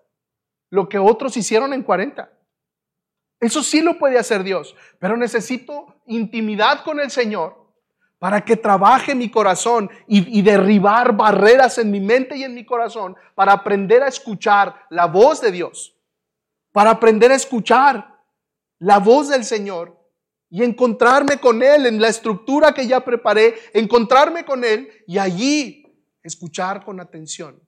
[0.69, 2.36] lo que otros hicieron en 40.
[3.39, 7.67] Eso sí lo puede hacer Dios, pero necesito intimidad con el Señor
[8.19, 13.15] para que trabaje mi corazón y, derribar barreras en mi mente y en mi corazón,
[13.35, 15.95] para aprender a escuchar la voz de Dios,
[16.71, 18.17] para aprender a escuchar
[18.79, 19.95] la voz del Señor
[20.49, 25.83] y encontrarme con Él en la estructura que ya preparé, encontrarme con Él y allí
[26.23, 27.61] escuchar con atención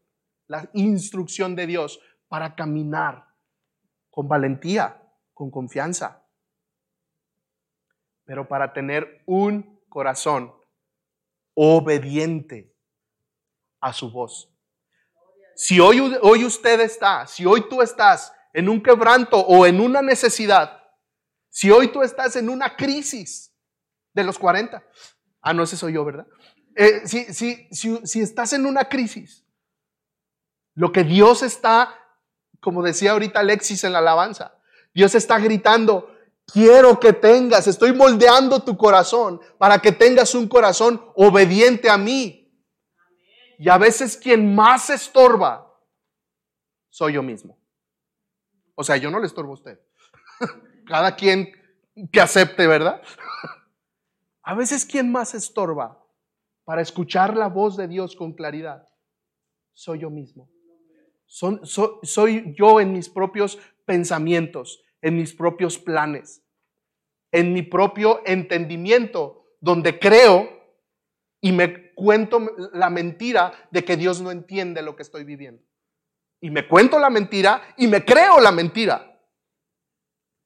[0.48, 3.26] la instrucción de Dios para caminar
[4.10, 5.00] con valentía,
[5.40, 6.22] con confianza.
[8.26, 10.54] Pero para tener un corazón
[11.54, 12.76] obediente
[13.80, 14.54] a su voz.
[15.56, 20.02] Si hoy, hoy usted está, si hoy tú estás en un quebranto o en una
[20.02, 20.84] necesidad,
[21.50, 23.56] si hoy tú estás en una crisis
[24.14, 24.84] de los 40,
[25.42, 26.28] ah, no, ese soy yo, ¿verdad?
[26.76, 29.46] Eh, si, si, si estás en una crisis,
[30.74, 31.98] lo que Dios está,
[32.60, 34.59] como decía ahorita Alexis en la alabanza,
[34.94, 41.02] Dios está gritando, quiero que tengas, estoy moldeando tu corazón para que tengas un corazón
[41.16, 42.52] obediente a mí.
[43.58, 45.70] Y a veces quien más estorba
[46.90, 47.60] soy yo mismo.
[48.76, 49.80] O sea, yo no le estorbo a usted.
[50.88, 51.52] Cada quien
[52.12, 53.02] que acepte, ¿verdad?
[54.42, 56.04] A veces quien más estorba
[56.64, 58.88] para escuchar la voz de Dios con claridad
[59.74, 60.50] soy yo mismo.
[61.28, 66.46] soy yo en mis propios pensamientos, en mis propios planes,
[67.32, 70.48] en mi propio entendimiento, donde creo
[71.42, 72.40] y me cuento
[72.74, 75.64] la mentira de que Dios no entiende lo que estoy viviendo.
[76.40, 79.20] Y me cuento la mentira y me creo la mentira.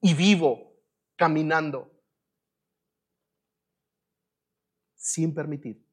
[0.00, 0.80] Y vivo
[1.14, 1.92] caminando
[4.94, 5.86] sin permitir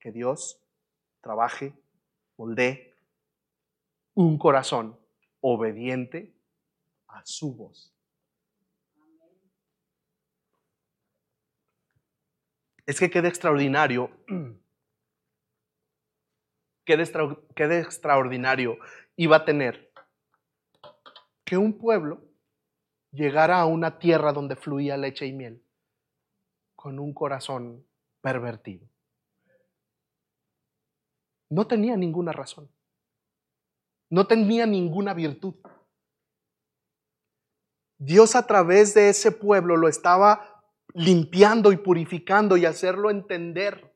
[0.00, 0.60] que Dios
[1.20, 1.72] trabaje,
[2.36, 2.96] moldee
[4.14, 4.98] un corazón
[5.40, 6.33] obediente
[7.14, 7.92] a su voz.
[12.86, 14.10] Es que quede extraordinario,
[16.84, 18.78] quede extraordinario
[19.16, 19.92] iba a tener
[21.44, 22.22] que un pueblo
[23.12, 25.62] llegara a una tierra donde fluía leche y miel
[26.74, 27.86] con un corazón
[28.20, 28.86] pervertido.
[31.48, 32.68] No tenía ninguna razón.
[34.10, 35.54] No tenía ninguna virtud.
[38.04, 40.62] Dios a través de ese pueblo lo estaba
[40.92, 43.92] limpiando y purificando y hacerlo entender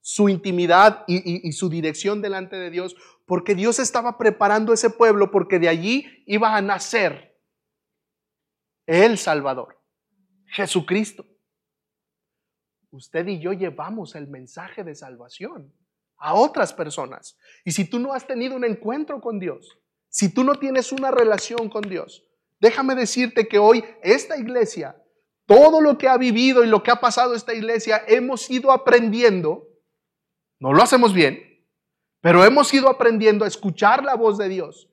[0.00, 2.94] su intimidad y, su dirección delante de Dios,
[3.26, 7.36] porque Dios estaba preparando ese pueblo porque de allí iba a nacer
[8.86, 9.82] el Salvador,
[10.46, 11.26] Jesucristo.
[12.90, 15.74] Usted y yo llevamos el mensaje de salvación
[16.18, 17.36] a otras personas.
[17.64, 19.76] Y si tú no has tenido un encuentro con Dios,
[20.08, 22.22] si tú no tienes una relación con Dios,
[22.60, 24.96] Déjame decirte que hoy esta iglesia,
[25.46, 29.68] todo lo que ha vivido y lo que ha pasado esta iglesia, hemos ido aprendiendo,
[30.58, 31.38] no lo hacemos bien,
[32.20, 34.88] pero hemos ido aprendiendo a escuchar la voz de Dios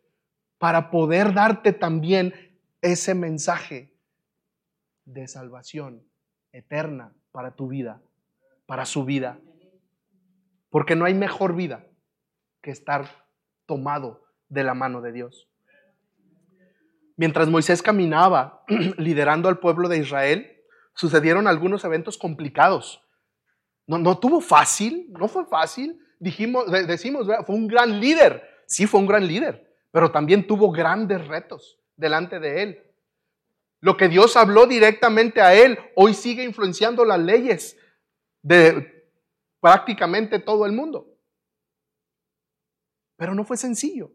[0.57, 2.33] para poder darte también
[2.81, 3.93] ese mensaje
[5.05, 6.07] de salvación
[6.51, 8.01] eterna para tu vida,
[8.65, 9.39] para su vida.
[10.69, 11.87] Porque no hay mejor vida
[12.61, 13.27] que estar
[13.65, 15.49] tomado de la mano de Dios.
[17.23, 18.65] Mientras Moisés caminaba
[18.97, 20.61] liderando al pueblo de Israel,
[20.93, 23.01] sucedieron algunos eventos complicados.
[23.87, 25.97] No, no tuvo fácil, no fue fácil.
[26.19, 28.43] Dijimos, decimos, fue un gran líder.
[28.67, 32.83] Sí, fue un gran líder, pero también tuvo grandes retos delante de él.
[33.79, 37.77] Lo que Dios habló directamente a él hoy sigue influenciando las leyes
[38.41, 39.09] de
[39.61, 41.07] prácticamente todo el mundo.
[43.15, 44.11] Pero no fue sencillo.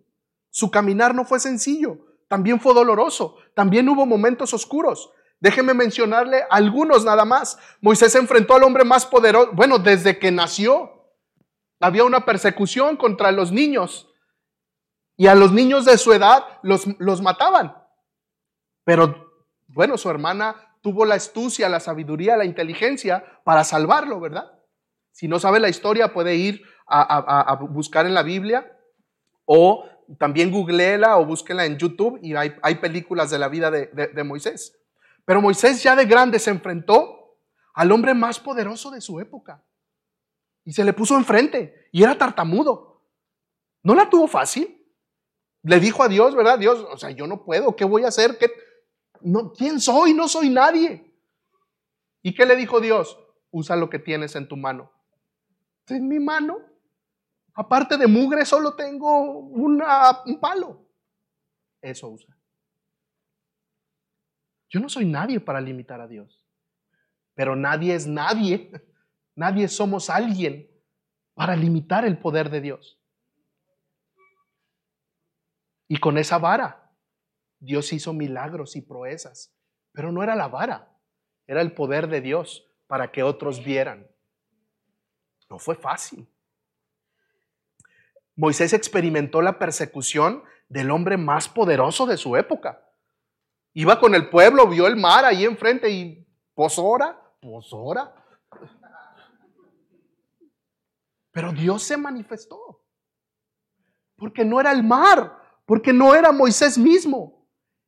[0.51, 5.11] Su caminar no fue sencillo también fue doloroso, también hubo momentos oscuros.
[5.41, 7.59] Déjeme mencionarle algunos nada más.
[7.81, 10.93] Moisés se enfrentó al hombre más poderoso, bueno, desde que nació.
[11.81, 14.09] Había una persecución contra los niños
[15.17, 17.77] y a los niños de su edad los, los mataban.
[18.85, 19.33] Pero
[19.69, 24.53] bueno, su hermana tuvo la astucia, la sabiduría, la inteligencia para salvarlo, ¿verdad?
[25.13, 27.03] Si no sabe la historia, puede ir a,
[27.53, 28.77] a buscar en la Biblia
[29.45, 29.85] o
[30.17, 34.75] también googleela o búsquela en YouTube y hay, películas de la vida de, de Moisés.
[35.25, 37.39] Pero Moisés ya de grande se enfrentó
[37.75, 39.63] al hombre más poderoso de su época
[40.65, 43.03] y se le puso enfrente y era tartamudo.
[43.83, 44.87] No la tuvo fácil.
[45.63, 46.59] Le dijo a Dios, ¿verdad?
[46.59, 48.39] Dios, o sea, yo no puedo, ¿qué voy a hacer?
[48.39, 48.51] ¿Qué?
[49.21, 50.15] No, ¿Quién soy?
[50.15, 51.11] No soy nadie.
[52.23, 53.19] ¿Y qué le dijo Dios?
[53.51, 54.93] Usa lo que tienes en tu mano.
[55.89, 56.59] En mi mano
[57.61, 60.89] Aparte de mugre, solo tengo un palo.
[61.83, 62.39] Eso usa.
[64.69, 66.47] Yo no soy nadie para limitar a Dios.
[67.35, 68.71] Pero nadie es nadie.
[69.35, 70.69] Nadie somos alguien
[71.35, 73.01] para limitar el poder de Dios.
[75.87, 76.93] Y con esa vara,
[77.61, 79.57] Dios hizo milagros y proezas.
[79.93, 80.93] Pero no era la vara,
[81.47, 84.11] era el poder de Dios para que otros vieran.
[85.49, 86.29] No fue fácil.
[88.39, 92.89] Moisés experimentó la persecución del hombre más poderoso de su época.
[93.73, 96.25] Iba con el pueblo, vio el mar ahí enfrente y
[96.55, 98.15] posora, posora.
[101.33, 102.85] Pero Dios se manifestó.
[104.15, 107.45] Porque no era el mar, porque no era Moisés mismo.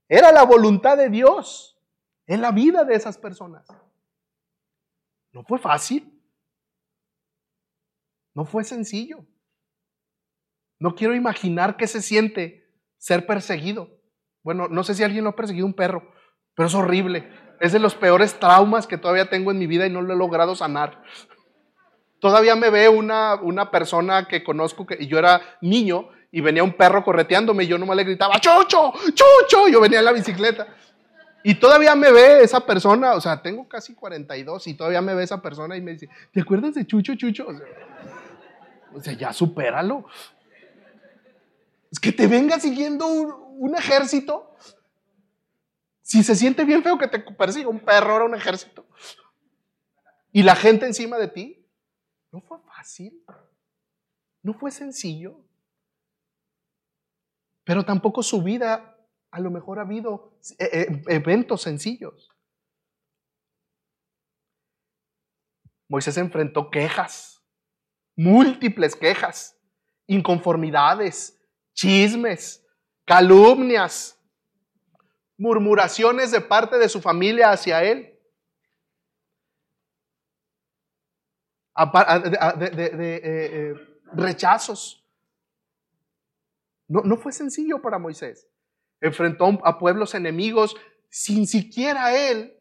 [0.08, 1.80] Era la voluntad de Dios
[2.26, 3.68] en la vida de esas personas.
[5.30, 6.20] No fue fácil.
[8.34, 9.24] No fue sencillo.
[10.80, 12.66] No quiero imaginar qué se siente
[12.98, 13.88] ser perseguido.
[14.42, 16.10] Bueno, no sé si alguien lo ha perseguido un perro,
[16.56, 17.28] pero es horrible.
[17.60, 20.16] Es de los peores traumas que todavía tengo en mi vida y no lo he
[20.16, 21.02] logrado sanar.
[22.18, 26.72] Todavía me ve una, una persona que conozco, que, yo era niño, y venía un
[26.72, 28.92] perro correteándome y yo nomás le gritaba, ¡Chucho!
[29.14, 29.68] ¡Chucho!
[29.70, 30.66] Yo venía en la bicicleta.
[31.42, 35.24] Y todavía me ve esa persona, o sea, tengo casi 42 y todavía me ve
[35.24, 37.46] esa persona y me dice, ¿te acuerdas de Chucho, Chucho?
[37.48, 37.66] O sea,
[38.94, 40.04] o sea ya supéralo.
[41.90, 44.54] Es que te venga siguiendo un, ejército.
[46.02, 48.86] Si se siente bien feo que te persiga un perro, era un ejército.
[50.32, 51.66] Y la gente encima de ti.
[52.30, 53.24] No fue fácil.
[54.42, 55.44] No fue sencillo.
[57.64, 58.96] Pero tampoco su vida,
[59.30, 62.30] a lo mejor ha habido eh, eh, eventos sencillos.
[65.88, 67.44] Moisés enfrentó quejas,
[68.14, 69.60] múltiples quejas,
[70.06, 71.39] inconformidades,
[71.74, 72.64] chismes,
[73.04, 74.18] calumnias,
[75.36, 78.18] murmuraciones de parte de su familia hacia él.
[82.58, 83.74] De, eh, eh,
[84.12, 85.02] rechazos.
[86.88, 88.46] No, no fue sencillo para Moisés.
[89.00, 90.76] Enfrentó a pueblos enemigos
[91.08, 92.60] sin siquiera él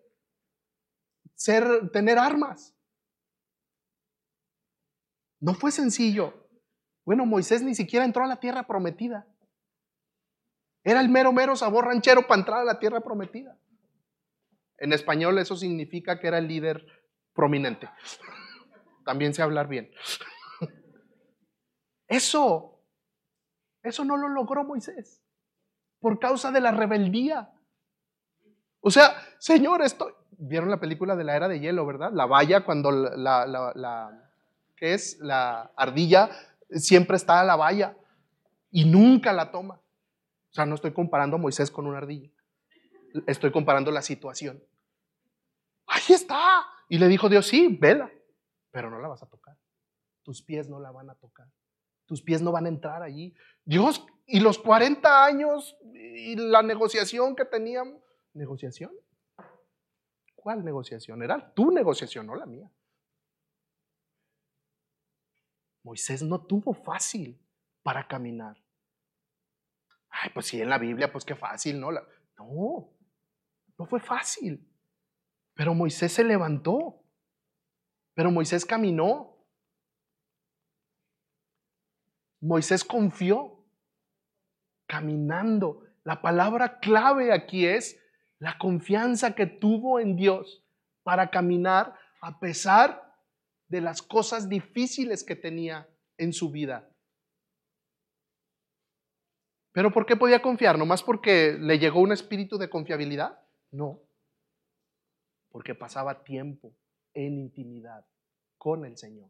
[1.40, 2.76] ser, tener armas.
[5.40, 6.49] No fue sencillo.
[7.06, 9.26] Bueno, Moisés ni siquiera entró a la tierra prometida.
[10.84, 13.58] Era el mero, mero sabor ranchero para entrar a la tierra prometida.
[14.78, 16.86] En español eso significa que era el líder
[17.34, 17.90] prominente.
[19.06, 19.92] También sé hablar bien.
[22.08, 22.82] Eso,
[23.84, 25.22] eso no lo logró Moisés
[26.00, 27.52] por causa de la rebeldía.
[28.82, 30.14] O sea, Señor, estoy...
[30.42, 32.12] ¿Vieron la película de la era de hielo, verdad?
[32.14, 34.32] La valla cuando la, la, la
[34.78, 35.20] ¿qué es?
[35.20, 36.30] La ardilla
[36.72, 37.98] siempre está a la valla
[38.72, 39.76] y nunca la toma.
[39.76, 42.30] O sea, no estoy comparando a Moisés con una ardilla.
[43.28, 44.64] Estoy comparando la situación.
[45.88, 46.66] Ahí está.
[46.88, 48.12] Y le dijo Dios, sí, vela,
[48.72, 49.58] pero no la vas a tocar.
[50.24, 51.48] Tus pies no la van a tocar.
[52.06, 53.36] Tus pies no van a entrar allí.
[53.64, 58.02] Dios, y los 40 años y la negociación que teníamos.
[58.34, 58.92] ¿Negociación?
[60.36, 61.22] ¿Cuál negociación?
[61.22, 62.72] Era tu negociación, no la mía.
[65.90, 67.44] Moisés no tuvo fácil
[67.82, 68.56] para caminar.
[70.08, 71.90] Ay, pues sí, en la Biblia, pues qué fácil, ¿no?
[72.38, 72.94] No,
[73.76, 74.72] no fue fácil.
[75.56, 77.04] Pero Moisés se levantó.
[78.14, 79.36] Pero Moisés caminó.
[82.40, 83.66] Moisés confió
[84.86, 85.86] caminando.
[86.04, 88.00] La palabra clave aquí es
[88.38, 90.64] la confianza que tuvo en Dios
[91.02, 93.09] para caminar a pesar
[93.70, 96.92] de las cosas difíciles que tenía en su vida.
[99.72, 100.78] ¿Pero por qué podía confiar?
[100.78, 103.40] ¿Nomás porque le llegó un espíritu de confiabilidad?
[103.72, 104.02] No,
[105.50, 106.76] porque pasaba tiempo
[107.14, 108.06] en intimidad
[108.58, 109.30] con el Señor.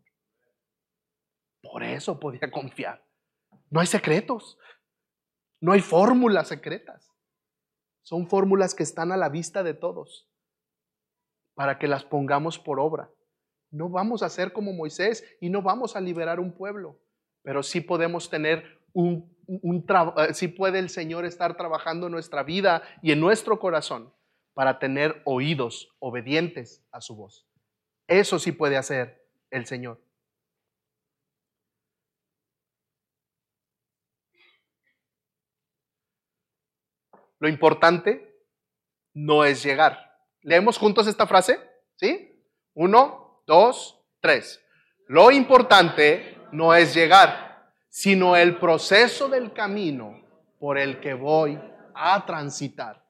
[1.61, 3.05] Por eso podía confiar.
[3.69, 4.57] No hay secretos,
[5.59, 7.11] no hay fórmulas secretas.
[8.01, 10.29] Son fórmulas que están a la vista de todos
[11.53, 13.11] para que las pongamos por obra.
[13.71, 16.99] No vamos a ser como Moisés y no vamos a liberar un pueblo,
[17.43, 19.85] pero sí podemos tener un, un
[20.17, 24.13] eh, sí puede el Señor estar trabajando en nuestra vida y en nuestro corazón
[24.53, 27.47] para tener oídos obedientes a su voz.
[28.07, 30.01] Eso sí puede hacer el Señor.
[37.39, 38.43] Lo importante
[39.13, 40.17] no es llegar.
[40.41, 41.59] ¿Leemos juntos esta frase?
[41.95, 42.43] ¿Sí?
[42.73, 43.18] Uno,
[43.49, 44.63] dos, tres.
[45.07, 50.21] Lo importante no es llegar, sino el proceso del camino
[50.59, 51.59] por el que voy
[51.95, 53.03] a transitar.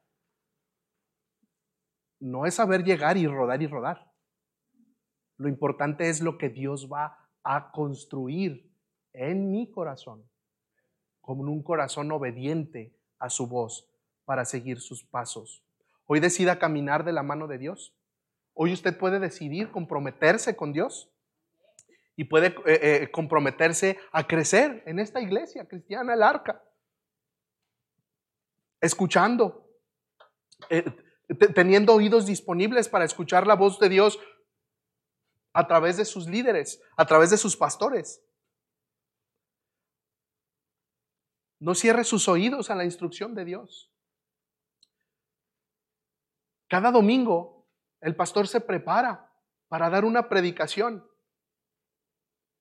[2.18, 4.10] No es saber llegar y rodar y rodar.
[5.36, 8.74] Lo importante es lo que Dios va a construir
[9.12, 10.26] en mi corazón,
[11.20, 13.86] como un corazón obediente a su voz
[14.24, 15.62] para seguir sus pasos.
[16.06, 17.94] Hoy decida caminar de la mano de Dios.
[18.62, 21.10] Hoy usted puede decidir comprometerse con Dios
[22.14, 26.62] y puede eh, eh, comprometerse a crecer en esta iglesia cristiana, el arca.
[28.78, 29.66] Escuchando,
[30.68, 30.84] eh,
[31.54, 34.18] teniendo oídos disponibles para escuchar la voz de Dios
[35.54, 38.22] a través de sus líderes, a través de sus pastores.
[41.58, 43.90] No cierre sus oídos a la instrucción de Dios.
[46.68, 47.59] Cada domingo
[48.00, 49.30] el pastor se prepara
[49.68, 51.06] para dar una predicación,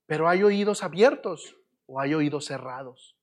[0.06, 3.16] pero hay oídos abiertos o hay oídos cerrados.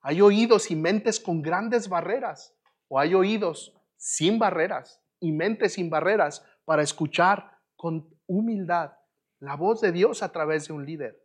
[0.00, 2.54] Hay oídos y mentes con grandes barreras
[2.88, 8.92] o hay oídos sin barreras y mentes sin barreras para escuchar con humildad
[9.40, 11.20] la voz de Dios a través de un líder.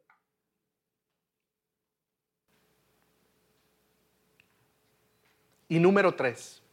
[5.67, 6.63] Y número tres,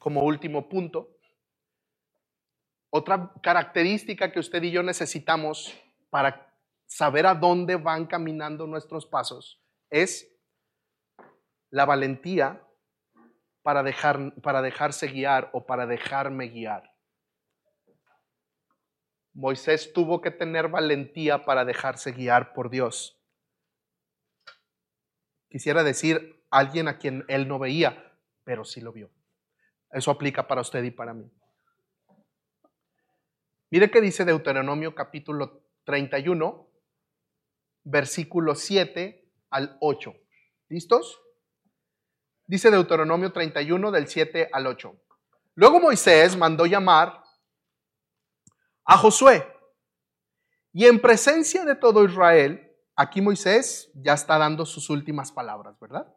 [0.00, 1.14] como último punto,
[2.90, 5.78] otra característica que usted y yo necesitamos
[6.08, 6.52] para
[6.86, 10.26] saber a dónde van caminando nuestros pasos es
[11.68, 12.66] la valentía
[13.62, 16.90] para, dejar, para dejarse guiar o para dejarme guiar.
[19.34, 23.20] Moisés tuvo que tener valentía para dejarse guiar por Dios.
[25.50, 29.10] Quisiera decir alguien a quien él no veía, pero sí lo vio.
[29.92, 31.30] Eso aplica para usted y para mí.
[33.70, 36.68] Mire qué dice Deuteronomio capítulo 31,
[37.84, 40.14] versículo 7 al 8.
[40.68, 41.20] ¿Listos?
[42.46, 44.96] Dice Deuteronomio 31 del 7 al 8.
[45.54, 47.22] Luego Moisés mandó llamar
[48.84, 49.46] a Josué
[50.72, 56.12] y en presencia de todo Israel aquí Moisés ya está dando sus últimas palabras, ¿verdad?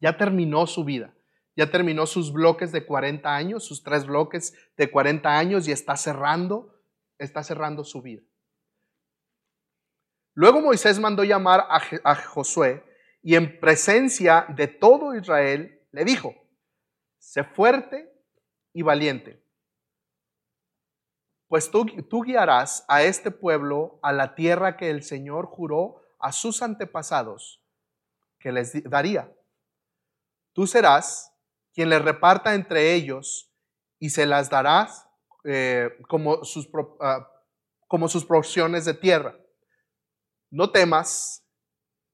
[0.00, 1.14] Ya terminó su vida,
[1.58, 5.96] ya terminó sus bloques de 40 años, sus tres bloques de 40 años y está
[5.96, 6.80] cerrando,
[7.18, 8.22] está cerrando su vida.
[10.34, 12.84] Luego Moisés mandó llamar a, a Josué
[13.22, 16.32] y en presencia de todo Israel le dijo,
[17.18, 18.08] sé fuerte
[18.72, 19.42] y valiente,
[21.48, 26.30] pues tú, tú guiarás a este pueblo a la tierra que el Señor juró a
[26.30, 27.60] sus antepasados
[28.38, 29.34] que les daría.
[30.52, 31.34] Tú serás
[31.78, 33.54] quien les reparta entre ellos
[34.00, 35.08] y se las darás
[35.44, 36.68] eh, como, sus,
[37.00, 37.30] ah,
[37.86, 39.38] como sus de tierra.
[40.50, 41.48] No temas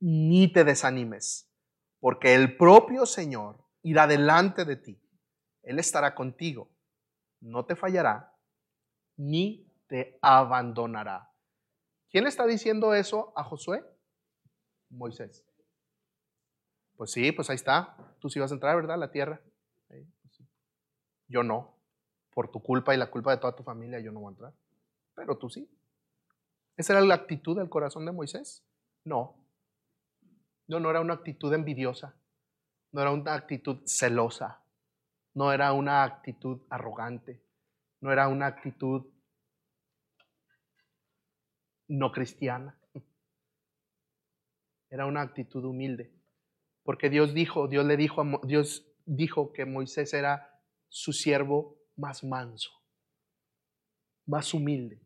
[0.01, 1.51] ni te desanimes,
[1.99, 5.03] porque el propio Señor irá delante de ti.
[5.63, 6.71] Él estará contigo,
[7.41, 8.37] no te fallará
[9.17, 11.33] ni te abandonará.
[12.11, 13.83] ¿Quién está diciendo eso a Josué?
[14.91, 15.43] Moisés.
[16.97, 17.97] Pues sí, pues ahí está.
[18.21, 18.99] Tú sí vas a entrar, ¿verdad?
[18.99, 19.41] La tierra.
[21.29, 21.75] Yo no.
[22.33, 24.53] Por tu culpa y la culpa de toda tu familia, yo no voy a entrar.
[25.15, 25.69] Pero tú sí.
[26.77, 28.65] ¿Esa era la actitud del corazón de Moisés?
[29.05, 29.37] No.
[30.67, 32.15] No, no era una actitud envidiosa.
[32.91, 34.63] No era una actitud celosa.
[35.35, 37.43] No era una actitud arrogante.
[38.01, 39.07] No era una actitud
[41.89, 42.77] no cristiana.
[44.91, 46.13] Era una actitud humilde.
[46.85, 50.54] Porque Dios dijo, Dios le dijo, a, Dios dijo que Moisés era
[50.95, 52.71] su siervo más manso,
[54.27, 55.03] más humilde.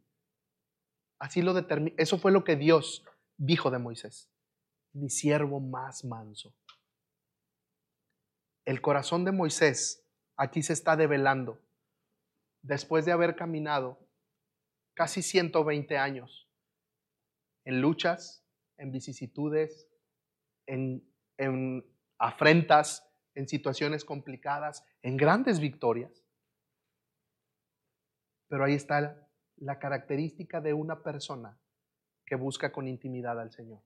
[1.19, 1.97] Así lo determinó.
[1.97, 3.03] Eso fue lo que Dios
[3.39, 4.31] dijo de Moisés.
[4.93, 6.55] Mi siervo más manso.
[8.67, 11.59] El corazón de Moisés aquí se está develando
[12.61, 13.99] después de haber caminado
[14.95, 16.51] casi 120 años
[17.65, 18.45] en luchas,
[18.77, 19.89] en vicisitudes,
[20.67, 21.03] en,
[22.19, 23.08] afrentas,
[23.39, 26.25] en situaciones complicadas, en grandes victorias.
[28.49, 29.29] Pero ahí está
[29.59, 31.57] la característica de una persona
[32.27, 33.81] que busca con intimidad al Señor.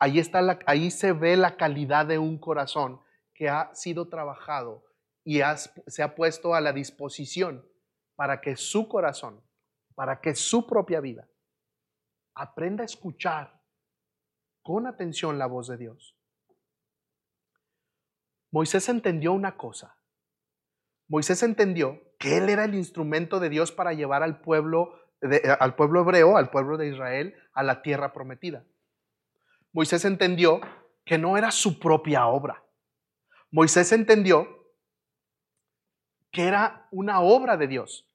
[0.00, 3.00] Ahí, está la, ahí se ve la calidad de un corazón
[3.34, 4.84] que ha sido trabajado
[5.22, 5.40] y
[5.86, 7.64] se ha puesto a la disposición
[8.16, 9.40] para que su corazón,
[9.94, 11.28] para que su propia vida
[12.34, 13.62] aprenda a escuchar
[14.60, 16.19] con atención la voz de Dios.
[18.50, 19.96] Moisés entendió una cosa.
[21.08, 24.94] Moisés entendió que él era el instrumento de Dios para llevar al pueblo,
[25.58, 28.64] al pueblo hebreo, al pueblo de Israel, a la tierra prometida.
[29.72, 30.60] Moisés entendió
[31.04, 32.62] que no era su propia obra.
[33.50, 34.48] Moisés entendió
[36.30, 38.06] que era una obra de Dios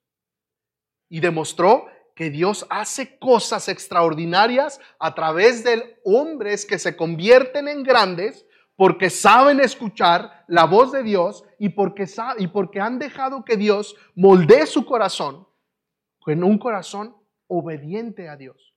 [1.08, 7.82] y demostró que Dios hace cosas extraordinarias a través de hombres que se convierten en
[7.82, 8.45] grandes
[8.76, 12.06] porque saben escuchar la voz de Dios y porque,
[12.38, 15.48] y porque han dejado que Dios moldee su corazón
[16.20, 17.16] con un corazón
[17.46, 18.74] obediente a Dios.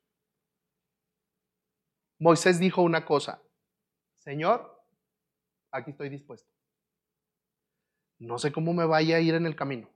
[2.20, 3.42] Moisés dijo una cosa,
[4.20, 4.84] Señor,
[5.72, 6.50] aquí estoy dispuesto.
[8.20, 9.90] No sé cómo me vaya a ir en el camino.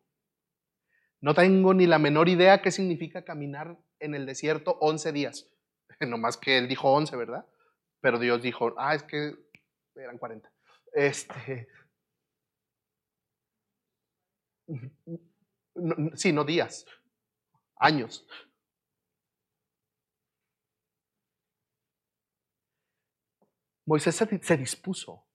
[1.22, 5.50] No tengo ni la menor idea qué significa caminar en el desierto 11 días.
[6.08, 7.46] No más que él dijo 11, ¿verdad?
[8.02, 9.36] Pero Dios dijo, ah, es que
[9.96, 10.52] eran 40.
[10.94, 11.68] Este,
[16.16, 16.86] sí, no días,
[17.76, 18.26] años.
[23.86, 25.26] Moisés se, dispuso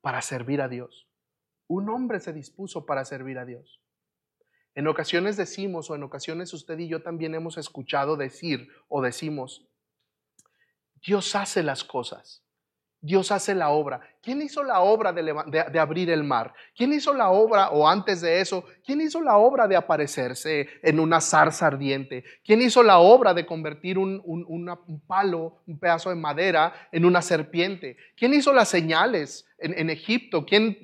[0.00, 1.08] para servir a Dios.
[1.68, 3.80] Un hombre se dispuso para servir a Dios.
[4.74, 9.68] En ocasiones decimos, o en ocasiones usted y yo también hemos escuchado decir o decimos,
[11.04, 12.44] Dios hace las cosas.
[13.04, 14.00] Dios hace la obra.
[14.22, 16.54] ¿Quién hizo la obra de, abrir el mar?
[16.76, 21.00] ¿Quién hizo la obra, o antes de eso, quién hizo la obra de aparecerse en
[21.00, 22.22] una zarza ardiente?
[22.44, 27.96] ¿Quién hizo la obra de convertir un, palo, un pedazo de madera, en una serpiente?
[28.16, 30.46] ¿Quién hizo las señales en, Egipto?
[30.46, 30.78] ¿Quién,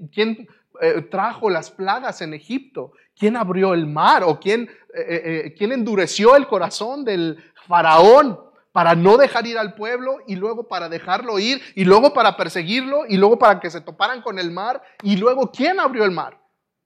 [0.81, 2.91] eh, trajo las plagas en Egipto?
[3.17, 4.25] ¿Quién abrió el mar?
[4.25, 4.63] ¿O quién,
[4.93, 7.39] eh, eh, quién endureció el corazón del
[7.69, 8.48] faraón?
[8.79, 13.07] Para no dejar ir al pueblo y luego para dejarlo ir y luego para perseguirlo
[13.09, 16.41] y luego para que se toparan con el mar y luego ¿quién abrió el mar?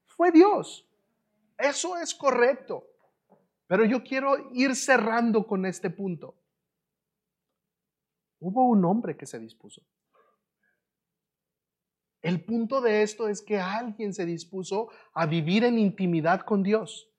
[0.07, 0.89] Fue Dios.
[1.55, 2.87] Eso es correcto.
[3.67, 6.33] Pero yo quiero ir cerrando con este punto.
[8.39, 9.83] Hubo un hombre que se dispuso.
[12.23, 17.12] El punto de esto es que alguien se dispuso a vivir en intimidad con Dios.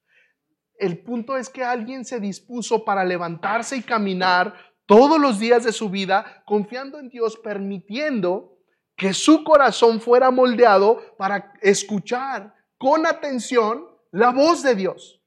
[0.79, 4.55] El punto es que alguien se dispuso para levantarse y caminar
[4.87, 8.59] todos los días de su vida confiando en Dios, permitiendo
[8.97, 15.21] que su corazón fuera moldeado para escuchar con atención la voz de Dios.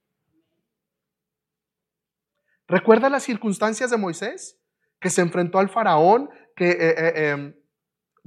[2.68, 4.60] ¿Recuerda las circunstancias de Moisés?
[5.00, 7.56] Que se enfrentó al faraón, que, eh, eh, em,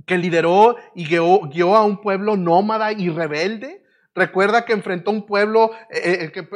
[0.07, 3.80] que lideró y guió, a un pueblo nómada y rebelde.
[4.15, 6.49] Recuerda que enfrentó un pueblo, eh, que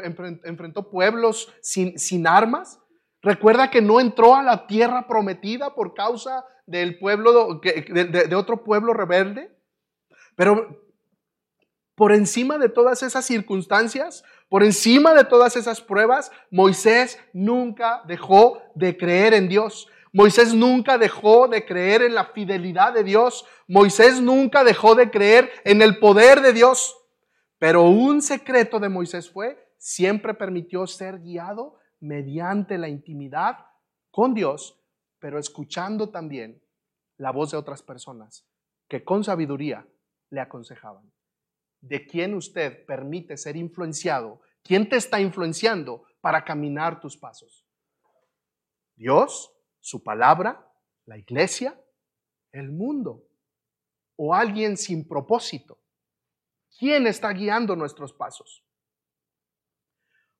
[0.44, 2.80] enfrentó pueblos sin, sin armas.
[3.22, 8.92] Recuerda que no entró a la tierra prometida por causa del pueblo, de, otro pueblo
[8.92, 9.50] rebelde.
[10.36, 10.84] Pero
[11.94, 18.60] por encima de todas esas circunstancias, por encima de todas esas pruebas, Moisés nunca dejó
[18.74, 19.88] de creer en Dios.
[20.12, 23.46] Moisés nunca dejó de creer en la fidelidad de Dios.
[23.66, 26.96] Moisés nunca dejó de creer en el poder de Dios.
[27.58, 33.66] Pero un secreto de Moisés fue, siempre permitió ser guiado mediante la intimidad
[34.10, 34.80] con Dios,
[35.18, 36.62] pero escuchando también
[37.16, 38.46] la voz de otras personas
[38.88, 39.86] que con sabiduría
[40.30, 41.10] le aconsejaban.
[41.80, 44.40] ¿De quién usted permite ser influenciado?
[44.62, 47.66] ¿Quién te está influenciando para caminar tus pasos?
[48.96, 49.52] ¿Dios?
[49.80, 50.72] ¿Su palabra?
[51.04, 51.78] ¿La iglesia?
[52.52, 53.26] ¿El mundo?
[54.16, 55.78] ¿O alguien sin propósito?
[56.78, 58.64] ¿Quién está guiando nuestros pasos?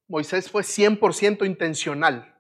[0.09, 2.39] Moisés fue 100% intencional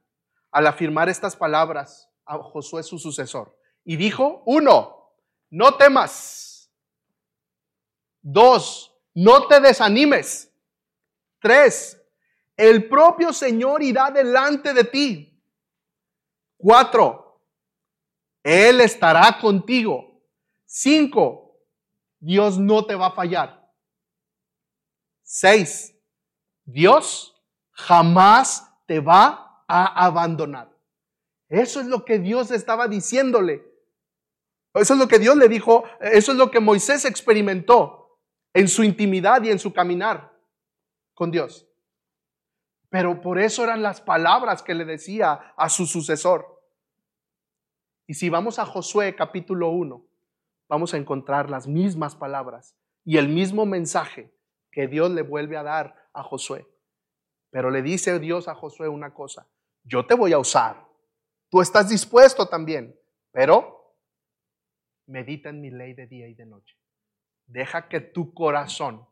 [0.50, 3.56] al afirmar estas palabras a Josué su sucesor.
[3.84, 5.12] Y dijo, uno,
[5.50, 6.72] no temas.
[8.20, 10.52] Dos, no te desanimes.
[11.40, 12.00] Tres,
[12.56, 15.42] el propio Señor irá delante de ti.
[16.56, 17.42] Cuatro,
[18.42, 20.22] Él estará contigo.
[20.64, 21.60] Cinco,
[22.18, 23.63] Dios no te va a fallar.
[25.36, 25.92] Seis,
[26.64, 27.34] Dios
[27.72, 30.70] jamás te va a abandonar.
[31.48, 33.68] Eso es lo que Dios estaba diciéndole.
[34.74, 38.20] Eso es lo que Dios le dijo, eso es lo que Moisés experimentó
[38.52, 40.38] en su intimidad y en su caminar
[41.14, 41.66] con Dios.
[42.88, 46.62] Pero por eso eran las palabras que le decía a su sucesor.
[48.06, 50.06] Y si vamos a Josué capítulo 1,
[50.68, 54.33] vamos a encontrar las mismas palabras y el mismo mensaje
[54.74, 56.66] que Dios le vuelve a dar a Josué.
[57.50, 59.48] Pero le dice Dios a Josué una cosa,
[59.84, 60.84] yo te voy a usar.
[61.48, 62.98] Tú estás dispuesto también,
[63.30, 63.96] pero
[65.06, 66.76] medita en mi ley de día y de noche.
[67.46, 69.06] Deja que tu corazón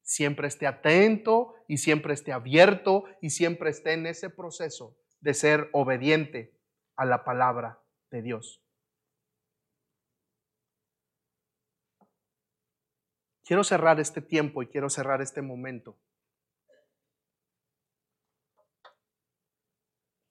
[0.00, 5.68] siempre esté atento y siempre esté abierto y siempre esté en ese proceso de ser
[5.72, 6.58] obediente
[6.96, 8.63] a la palabra de Dios.
[13.44, 15.98] Quiero cerrar este tiempo y quiero cerrar este momento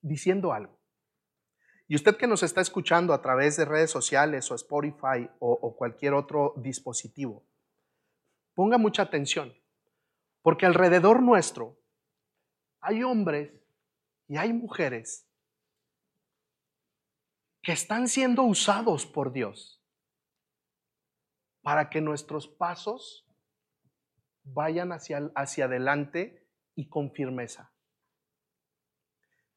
[0.01, 0.80] diciendo algo.
[1.88, 6.14] Y usted que nos está escuchando a través de redes sociales o Spotify o, cualquier
[6.14, 7.43] otro dispositivo,
[8.55, 9.53] ponga mucha atención,
[10.41, 11.78] porque alrededor nuestro
[12.80, 13.51] hay hombres
[14.28, 15.28] y hay mujeres
[17.61, 19.82] que están siendo usados por Dios
[21.64, 23.26] para que nuestros pasos
[24.43, 26.45] vayan hacia, hacia adelante
[26.76, 27.72] y con firmeza.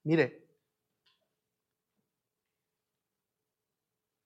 [0.05, 0.47] Mire,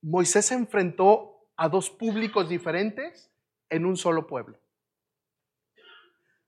[0.03, 3.31] Moisés se enfrentó a dos públicos diferentes
[3.69, 4.59] en un solo pueblo.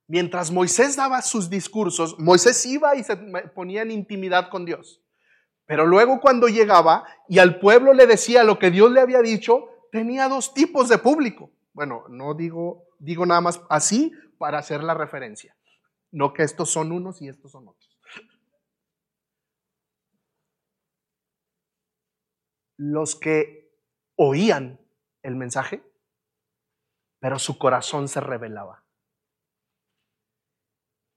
[0.07, 3.17] Mientras Moisés daba sus discursos, Moisés iba y se
[3.55, 5.03] ponía en intimidad con Dios.
[5.65, 9.72] Pero luego cuando llegaba y al pueblo le decía lo que Dios le había dicho,
[9.93, 11.53] tenía dos tipos de público.
[11.75, 15.57] Bueno, no digo, digo nada más así para hacer la referencia.
[16.11, 18.01] No que estos son unos y estos son otros.
[22.79, 23.71] Los que
[24.17, 24.81] oían
[25.23, 25.85] el mensaje,
[27.21, 28.85] pero su corazón se rebelaba.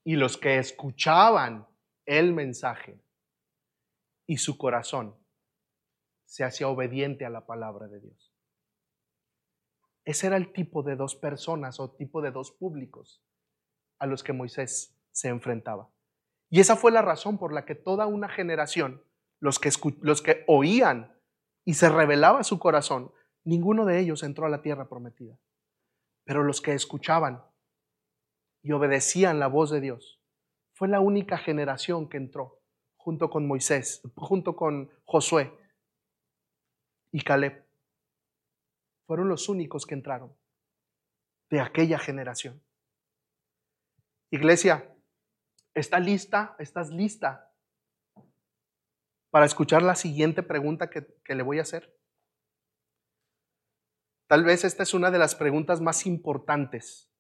[0.04, 1.68] Y los que escuchaban
[2.06, 3.02] el mensaje
[4.28, 5.18] y su corazón
[6.26, 8.35] se hacía obediente a la palabra de Dios.
[10.06, 13.24] Ese era el tipo de dos personas o tipo de dos públicos
[14.00, 15.90] a los que Moisés se enfrentaba.
[16.50, 19.04] Y esa fue la razón por la que toda una generación,
[19.40, 21.18] los que, los que oían
[21.66, 23.12] y se revelaba su corazón,
[23.44, 25.38] ninguno de ellos entró a la tierra prometida.
[26.24, 27.44] Pero los que escuchaban
[28.62, 30.22] y obedecían la voz de Dios,
[30.74, 32.62] fue la única generación que entró
[32.98, 35.52] junto con Moisés, junto con Josué
[37.12, 37.65] y Caleb.
[39.06, 40.36] Fueron los únicos que entraron
[41.50, 42.62] de aquella generación.
[44.32, 44.92] Iglesia,
[45.74, 46.56] ¿está lista?
[46.60, 47.52] ¿Estás lista
[49.30, 51.96] para escuchar la siguiente pregunta que, que le voy a hacer?
[54.28, 57.12] Tal vez esta es una de las preguntas más importantes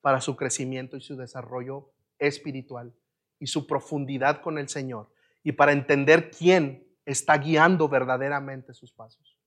[0.00, 2.94] para su crecimiento y su desarrollo espiritual
[3.38, 5.12] y su profundidad con el Señor
[5.44, 9.37] y para entender quién está guiando verdaderamente sus pasos.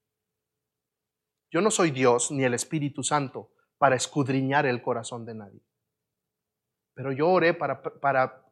[1.51, 5.61] Yo no soy Dios ni el Espíritu Santo para escudriñar el corazón de nadie.
[6.93, 8.45] Pero yo oré para, para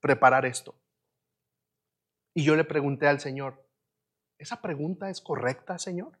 [0.00, 0.74] preparar esto.
[2.32, 3.68] Y yo le pregunté al Señor,
[4.38, 6.18] ¿esa pregunta es correcta, Señor?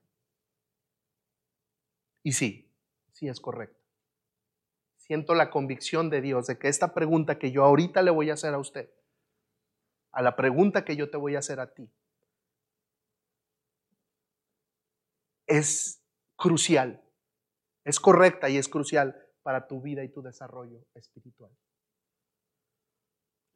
[2.22, 2.70] Y sí,
[3.12, 3.80] sí es correcta.
[4.96, 8.34] Siento la convicción de Dios de que esta pregunta que yo ahorita le voy a
[8.34, 8.90] hacer a usted
[10.14, 11.90] a la pregunta que yo te voy a hacer a ti
[15.46, 16.03] es
[16.36, 17.02] crucial,
[17.84, 21.56] es correcta y es crucial para tu vida y tu desarrollo espiritual.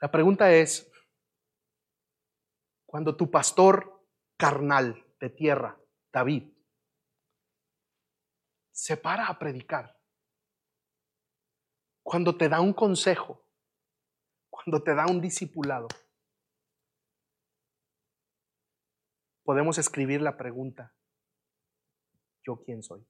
[0.01, 0.91] La pregunta es,
[2.87, 4.07] cuando tu pastor
[4.37, 5.81] carnal de tierra,
[6.13, 6.53] David,
[8.71, 9.99] se para a predicar,
[12.03, 13.45] cuando te da un consejo,
[14.49, 15.89] cuando te da un discipulado,
[19.43, 20.95] podemos escribir la pregunta,
[22.49, 23.07] ¿yo quién soy?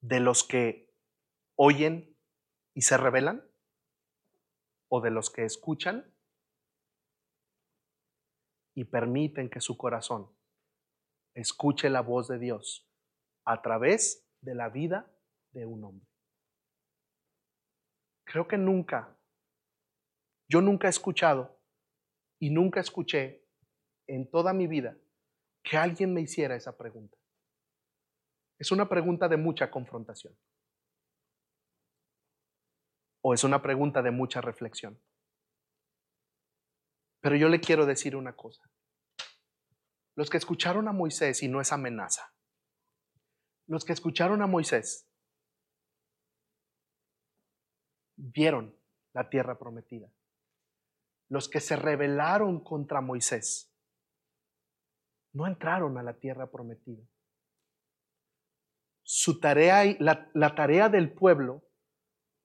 [0.00, 0.92] ¿De los que
[1.54, 2.18] oyen
[2.74, 3.48] y se rebelan?
[4.88, 6.12] ¿O de los que escuchan
[8.74, 10.34] y permiten que su corazón
[11.34, 12.90] escuche la voz de Dios
[13.44, 15.14] a través de la vida
[15.52, 16.08] de un hombre?
[18.24, 19.16] Creo que nunca,
[20.48, 21.56] yo nunca he escuchado
[22.40, 23.46] y nunca escuché
[24.08, 24.96] en toda mi vida
[25.62, 27.16] que alguien me hiciera esa pregunta.
[28.58, 30.36] Es una pregunta de mucha confrontación.
[33.22, 35.00] O es una pregunta de mucha reflexión.
[37.20, 38.62] Pero yo le quiero decir una cosa.
[40.14, 42.34] Los que escucharon a Moisés, y no es amenaza,
[43.66, 45.08] los que escucharon a Moisés
[48.16, 48.76] vieron
[49.12, 50.12] la tierra prometida.
[51.28, 53.69] Los que se rebelaron contra Moisés
[55.32, 57.02] no entraron a la tierra prometida.
[59.02, 61.64] Su tarea, la, la tarea del pueblo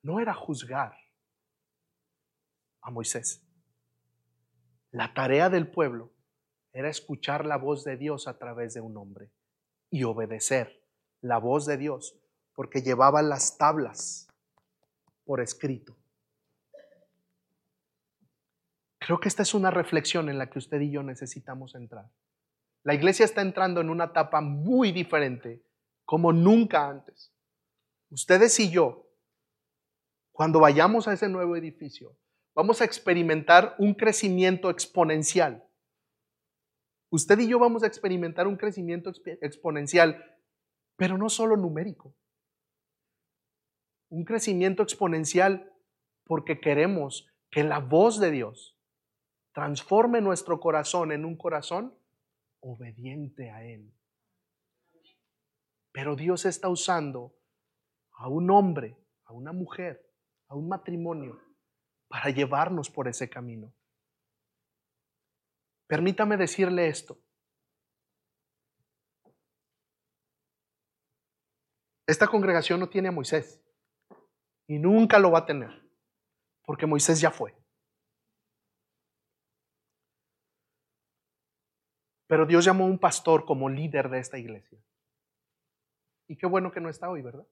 [0.01, 0.95] no era juzgar
[2.81, 3.43] a Moisés.
[4.91, 6.11] La tarea del pueblo
[6.73, 9.31] era escuchar la voz de Dios a través de un hombre
[9.89, 10.83] y obedecer
[11.21, 12.17] la voz de Dios
[12.53, 14.27] porque llevaba las tablas
[15.25, 15.97] por escrito.
[18.99, 22.09] Creo que esta es una reflexión en la que usted y yo necesitamos entrar.
[22.85, 25.65] La iglesia está entrando en una etapa muy diferente,
[26.05, 27.33] como nunca antes.
[28.11, 29.09] Ustedes y yo,
[30.31, 32.15] cuando vayamos a ese nuevo edificio,
[32.53, 35.67] vamos a experimentar un crecimiento exponencial.
[37.09, 39.11] Usted y yo vamos a experimentar un crecimiento
[39.41, 40.23] exponencial,
[40.95, 42.15] pero no solo numérico.
[44.09, 45.73] Un crecimiento exponencial
[46.23, 48.77] porque queremos que la voz de Dios
[49.53, 51.97] transforme nuestro corazón en un corazón
[52.65, 53.93] obediente a Él.
[55.91, 57.35] Pero Dios está usando
[58.11, 60.11] a un hombre, a una mujer,
[60.47, 61.39] a un matrimonio,
[62.07, 63.73] para llevarnos por ese camino.
[65.87, 67.17] Permítame decirle esto.
[72.07, 73.61] Esta congregación no tiene a Moisés
[74.67, 75.71] y nunca lo va a tener,
[76.63, 77.55] porque Moisés ya fue.
[82.27, 84.79] Pero Dios llamó a un pastor como líder de esta iglesia.
[86.27, 87.45] Y qué bueno que no está hoy, ¿verdad?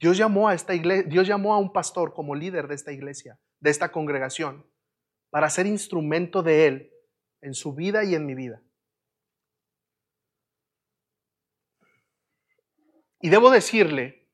[0.00, 3.38] Dios llamó a esta iglesia, Dios llamó a un pastor como líder de esta iglesia,
[3.60, 4.64] de esta congregación,
[5.30, 6.92] para ser instrumento de él
[7.40, 8.62] en su vida y en mi vida.
[13.20, 14.28] Y debo decirle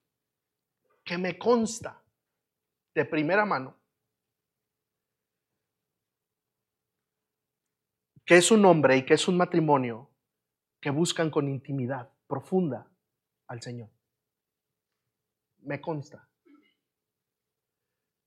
[1.05, 2.03] que me consta
[2.95, 3.77] de primera mano
[8.25, 10.11] que es un hombre y que es un matrimonio
[10.81, 12.91] que buscan con intimidad profunda
[13.47, 13.91] al Señor.
[15.59, 16.29] Me consta.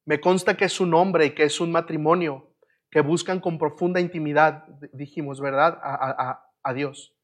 [0.06, 2.56] Me consta que es un hombre y que es un matrimonio
[2.90, 5.80] que buscan con profunda intimidad, dijimos, ¿verdad?
[5.84, 7.16] A, Dios.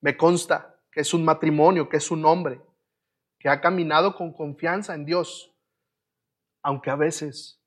[0.00, 2.60] Me consta que es un matrimonio, que es un hombre,
[3.38, 5.54] que ha caminado con confianza en Dios,
[6.62, 7.60] aunque a veces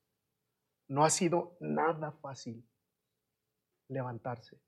[0.88, 2.66] no ha sido nada fácil
[3.88, 4.60] levantarse.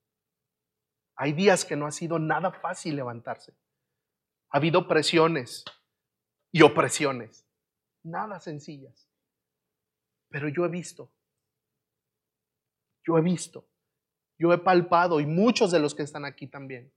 [1.17, 3.57] Hay días que no ha sido nada fácil levantarse.
[4.51, 5.65] Ha habido presiones
[6.53, 7.47] y opresiones,
[8.03, 9.09] nada sencillas.
[10.29, 11.11] Pero yo he visto,
[13.05, 13.67] yo he visto,
[14.39, 16.93] yo he palpado y muchos de los que están aquí también,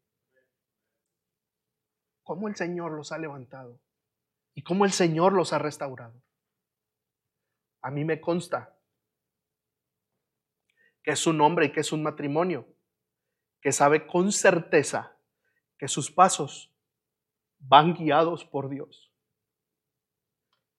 [2.24, 3.80] cómo el Señor los ha levantado
[4.53, 6.22] y cómo el Señor los ha restaurado.
[7.82, 8.78] A mí me consta
[11.03, 12.67] que es un hombre y que es un matrimonio,
[13.61, 15.17] que sabe con certeza
[15.77, 16.73] que sus pasos
[17.59, 19.11] van guiados por Dios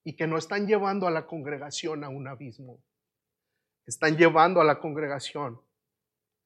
[0.04, 2.82] y que no están llevando a la congregación a un abismo,
[3.86, 5.60] están llevando a la congregación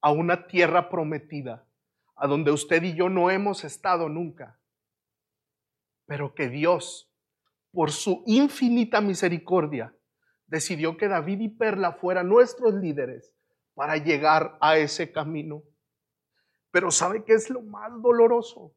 [0.01, 1.67] a una tierra prometida,
[2.15, 4.59] a donde usted y yo no hemos estado nunca,
[6.05, 7.11] pero que Dios,
[7.71, 9.95] por su infinita misericordia,
[10.47, 13.34] decidió que David y Perla fueran nuestros líderes
[13.75, 15.61] para llegar a ese camino.
[16.71, 18.73] Pero ¿sabe qué es lo más doloroso?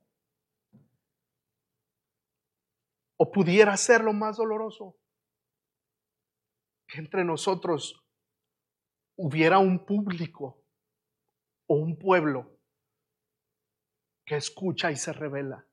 [3.16, 4.96] O pudiera ser lo más doloroso.
[6.86, 8.04] Que entre nosotros
[9.16, 10.64] hubiera un público
[11.66, 12.58] o un pueblo
[14.24, 15.64] que escucha y se revela.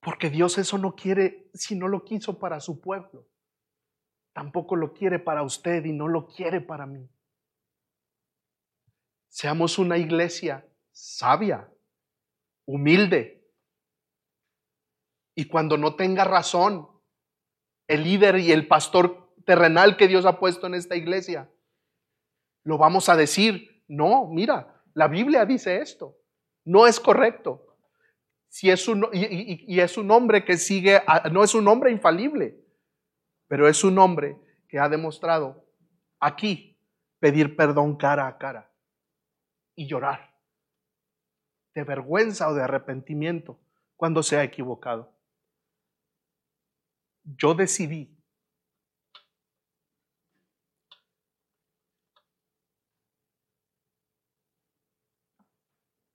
[0.00, 3.33] Porque Dios eso no quiere si no lo quiso para su pueblo
[4.34, 7.08] tampoco lo quiere para usted y no lo quiere para mí.
[9.28, 11.68] Seamos una iglesia sabia,
[12.66, 13.44] humilde.
[15.34, 16.88] Y cuando no tenga razón,
[17.88, 21.50] el líder y el pastor terrenal que Dios ha puesto en esta iglesia,
[22.62, 26.16] lo vamos a decir, no, mira, la Biblia dice esto,
[26.64, 27.76] no es correcto.
[28.48, 32.63] Si es un, y, y es un hombre que sigue, no es un hombre infalible
[33.54, 34.36] pero es un hombre
[34.66, 35.64] que ha demostrado
[36.18, 36.76] aquí
[37.20, 38.68] pedir perdón cara a cara
[39.76, 40.36] y llorar
[41.72, 43.60] de vergüenza o de arrepentimiento
[43.94, 45.16] cuando se ha equivocado.
[47.22, 48.20] Yo decidí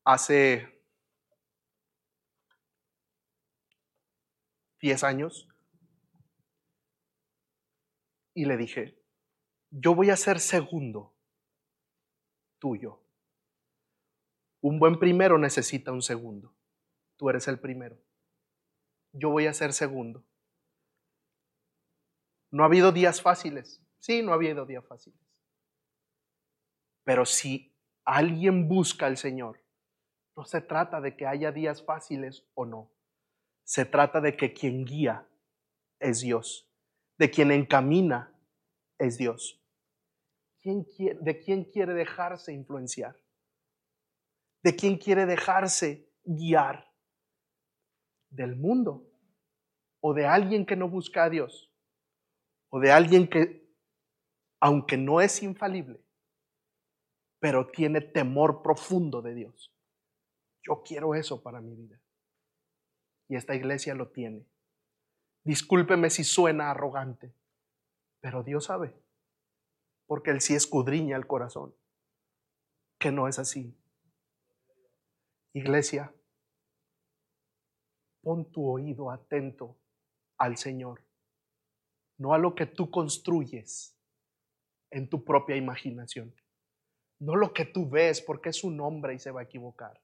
[0.04, 0.84] hace
[4.82, 5.49] 10 años
[8.40, 8.98] y le dije,
[9.70, 11.14] yo voy a ser segundo
[12.58, 13.02] tuyo.
[14.62, 16.54] Un buen primero necesita un segundo.
[17.18, 17.98] Tú eres el primero.
[19.12, 20.24] Yo voy a ser segundo.
[22.50, 23.82] No ha habido días fáciles.
[24.00, 25.20] Sí, no ha habido días fáciles.
[27.04, 27.74] Pero si
[28.06, 29.60] alguien busca al Señor,
[30.38, 32.90] no se trata de que haya días fáciles o no.
[33.66, 35.28] Se trata de que quien guía
[36.00, 36.69] es Dios
[37.20, 38.34] de quien encamina
[38.98, 39.62] es Dios.
[40.64, 43.16] ¿De quién quiere dejarse influenciar?
[44.64, 46.90] ¿De quién quiere dejarse guiar?
[48.30, 49.12] ¿Del mundo?
[50.00, 51.70] ¿O de alguien que no busca a Dios?
[52.70, 53.70] ¿O de alguien que,
[54.62, 56.02] aunque no es infalible,
[57.40, 59.74] pero tiene temor profundo de Dios?
[60.62, 62.02] Yo quiero eso para mi vida.
[63.28, 64.46] Y esta iglesia lo tiene.
[65.50, 67.34] Discúlpeme si suena arrogante,
[68.20, 68.94] pero Dios sabe,
[70.06, 71.74] porque Él sí escudriña el corazón,
[73.00, 73.76] que no es así.
[75.54, 76.14] Iglesia,
[78.22, 79.76] pon tu oído atento
[80.38, 81.04] al Señor,
[82.20, 83.98] no a lo que tú construyes
[84.92, 86.32] en tu propia imaginación,
[87.18, 90.00] no lo que tú ves, porque es un hombre y se va a equivocar.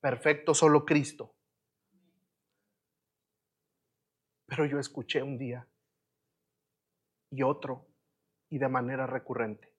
[0.00, 1.34] Perfecto solo Cristo.
[4.54, 5.66] Pero yo escuché un día
[7.30, 7.88] y otro
[8.50, 9.74] y de manera recurrente.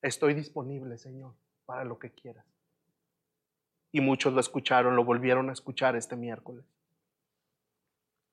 [0.00, 1.34] Estoy disponible, Señor,
[1.64, 2.46] para lo que quieras.
[3.90, 6.64] Y muchos lo escucharon, lo volvieron a escuchar este miércoles.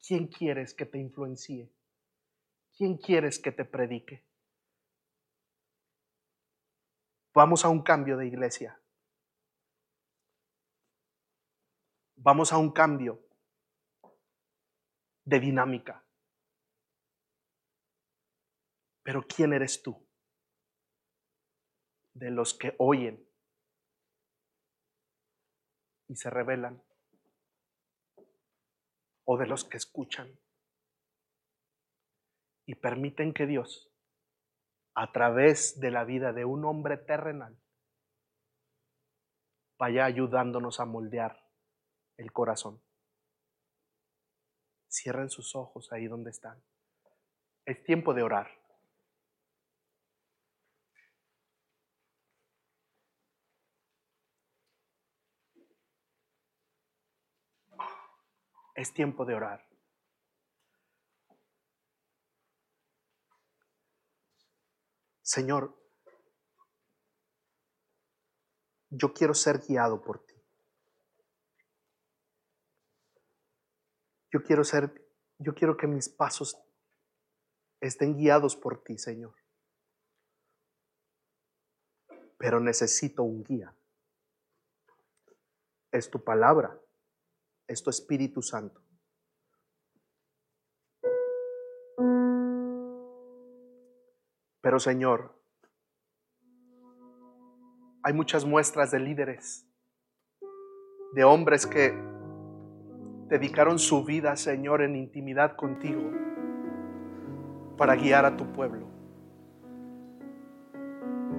[0.05, 1.71] ¿Quién quieres que te influencie?
[2.77, 4.23] ¿Quién quieres que te predique?
[7.33, 8.79] Vamos a un cambio de iglesia.
[12.17, 13.32] Vamos a un cambio
[15.25, 16.03] de dinámica.
[19.03, 20.07] Pero ¿quién eres tú?
[22.13, 23.27] De los que oyen
[26.07, 26.81] y se revelan
[29.25, 30.39] o de los que escuchan
[32.65, 33.91] y permiten que Dios,
[34.95, 37.57] a través de la vida de un hombre terrenal,
[39.77, 41.49] vaya ayudándonos a moldear
[42.17, 42.81] el corazón.
[44.93, 46.63] Cierren sus ojos ahí donde están.
[47.65, 48.47] Es tiempo de orar.
[58.75, 59.67] Es tiempo de orar.
[65.23, 65.75] Señor,
[68.91, 70.32] yo quiero ser guiado por ti.
[74.33, 74.91] Yo quiero ser,
[75.37, 76.59] yo quiero que mis pasos
[77.79, 79.35] estén guiados por ti, Señor.
[82.39, 83.75] Pero necesito un guía.
[85.91, 86.75] Es tu palabra,
[87.67, 88.81] es tu Espíritu Santo.
[94.61, 95.39] Pero Señor,
[98.01, 99.67] hay muchas muestras de líderes,
[101.13, 102.13] de hombres que
[103.27, 106.01] dedicaron su vida, Señor, en intimidad contigo
[107.77, 108.85] para guiar a tu pueblo,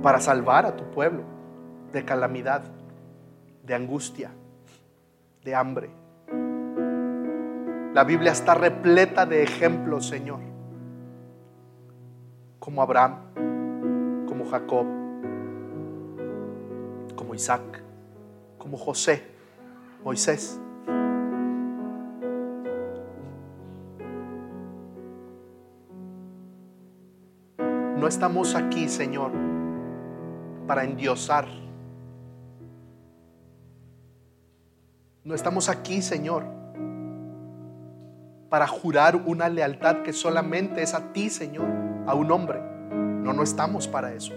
[0.03, 1.22] para salvar a tu pueblo
[1.93, 2.62] de calamidad,
[3.62, 4.30] de angustia,
[5.45, 5.91] de hambre.
[7.95, 10.41] La Biblia está repleta de ejemplos, Señor,
[12.59, 14.87] como Abraham, como Jacob,
[17.14, 17.82] como Isaac,
[18.59, 19.22] como José,
[20.03, 20.61] Moisés.
[28.05, 29.32] No estamos aquí, Señor,
[30.66, 31.46] para endiosar.
[35.24, 36.44] No estamos aquí, Señor,
[38.50, 41.64] para jurar una lealtad que solamente es a ti, Señor,
[42.07, 42.61] a un hombre.
[42.90, 44.34] No, no estamos para eso.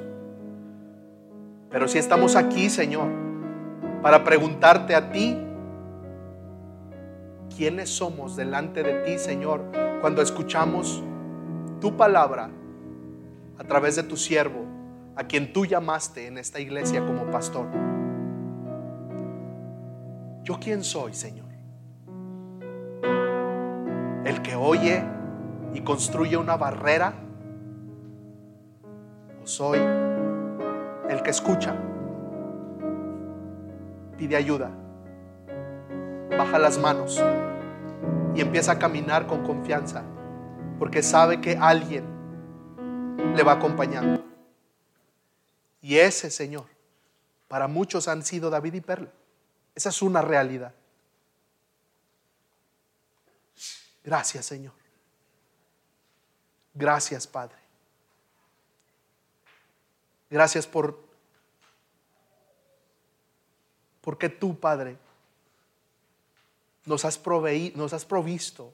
[1.69, 3.09] Pero si estamos aquí, Señor,
[4.01, 5.37] para preguntarte a ti,
[7.53, 9.61] ¿quiénes somos delante de ti, Señor,
[9.99, 11.03] cuando escuchamos
[11.81, 12.49] tu palabra
[13.59, 14.65] a través de tu siervo,
[15.15, 17.67] a quien tú llamaste en esta iglesia como pastor.
[20.43, 21.47] ¿Yo quién soy, Señor?
[24.23, 25.03] ¿El que oye
[25.73, 27.13] y construye una barrera?
[29.43, 29.79] ¿O soy
[31.09, 31.75] el que escucha?
[34.17, 34.71] Pide ayuda,
[36.37, 37.23] baja las manos
[38.35, 40.03] y empieza a caminar con confianza,
[40.77, 42.16] porque sabe que alguien
[43.17, 44.23] le va acompañando.
[45.81, 46.65] Y ese Señor,
[47.47, 49.11] para muchos han sido David y Perla.
[49.75, 50.73] Esa es una realidad.
[54.03, 54.73] Gracias Señor.
[56.73, 57.57] Gracias Padre.
[60.29, 61.07] Gracias por
[64.01, 64.97] porque tú Padre
[66.85, 67.19] nos has,
[67.75, 68.73] nos has provisto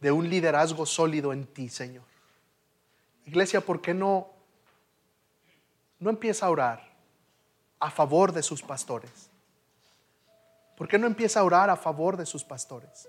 [0.00, 2.11] de un liderazgo sólido en ti, Señor.
[3.24, 4.28] Iglesia, ¿por qué no,
[5.98, 6.82] no empieza a orar
[7.78, 9.30] a favor de sus pastores?
[10.76, 13.08] ¿Por qué no empieza a orar a favor de sus pastores?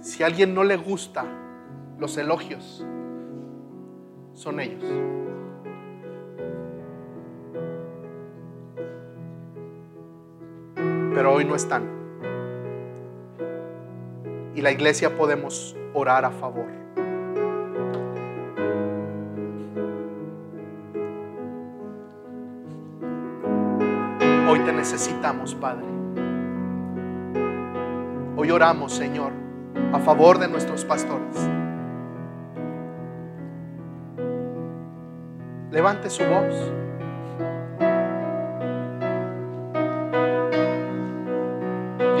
[0.00, 1.24] Si a alguien no le gusta
[1.98, 2.84] los elogios,
[4.34, 5.29] son ellos.
[11.20, 11.82] Pero hoy no están.
[14.54, 16.64] Y la iglesia podemos orar a favor.
[24.48, 25.84] Hoy te necesitamos, Padre.
[28.38, 29.32] Hoy oramos, Señor,
[29.92, 31.36] a favor de nuestros pastores.
[35.70, 36.72] Levante su voz.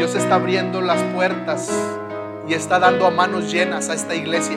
[0.00, 1.70] Dios está abriendo las puertas
[2.48, 4.56] y está dando a manos llenas a esta iglesia.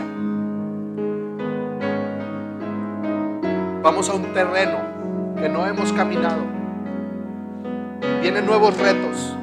[3.81, 4.77] Vamos a un terreno
[5.35, 6.43] que no hemos caminado.
[8.21, 9.35] Vienen nuevos retos.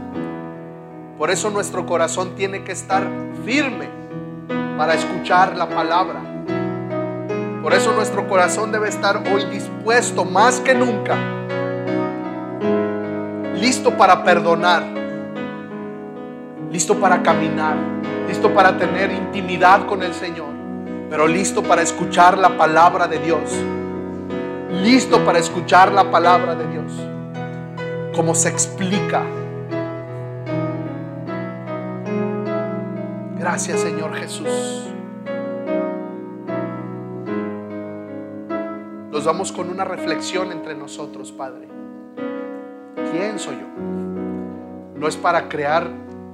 [1.18, 3.06] Por eso nuestro corazón tiene que estar
[3.44, 3.90] firme
[4.78, 6.22] para escuchar la palabra.
[7.62, 11.18] Por eso nuestro corazón debe estar hoy dispuesto más que nunca,
[13.54, 14.99] listo para perdonar,
[16.70, 17.76] listo para caminar,
[18.28, 20.50] listo para tener intimidad con el Señor,
[21.08, 23.40] pero listo para escuchar la palabra de Dios,
[24.82, 26.92] listo para escuchar la palabra de Dios,
[28.14, 29.22] como se explica.
[33.36, 34.86] Gracias Señor Jesús.
[39.10, 41.68] Nos vamos con una reflexión entre nosotros, Padre.
[43.10, 43.66] ¿Quién soy yo?
[44.94, 45.90] No es para crear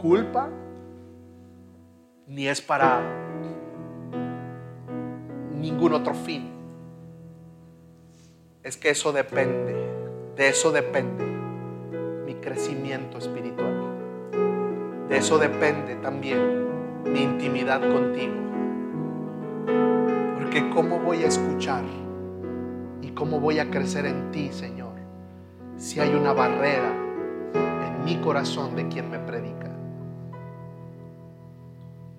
[0.06, 0.48] culpa,
[2.28, 3.00] ni es para
[5.58, 6.52] ningún otro fin.
[8.62, 9.74] Es que eso depende,
[10.36, 11.24] de eso depende
[12.24, 13.74] mi crecimiento espiritual.
[15.08, 18.34] De eso depende también mi intimidad contigo.
[20.36, 21.82] Porque ¿cómo voy a escuchar?
[23.02, 24.94] ¿Y cómo voy a crecer en ti, Señor?
[25.76, 26.92] Si hay una barrera
[27.54, 29.55] en mi corazón de quien me predica.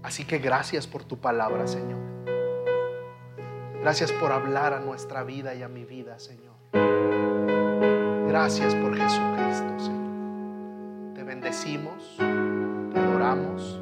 [0.03, 1.99] Así que gracias por tu palabra, Señor.
[3.81, 6.55] Gracias por hablar a nuestra vida y a mi vida, Señor.
[8.27, 11.13] Gracias por Jesucristo, Señor.
[11.15, 13.81] Te bendecimos, te adoramos,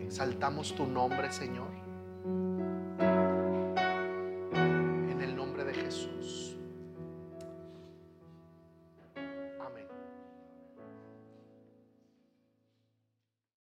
[0.00, 1.85] exaltamos tu nombre, Señor.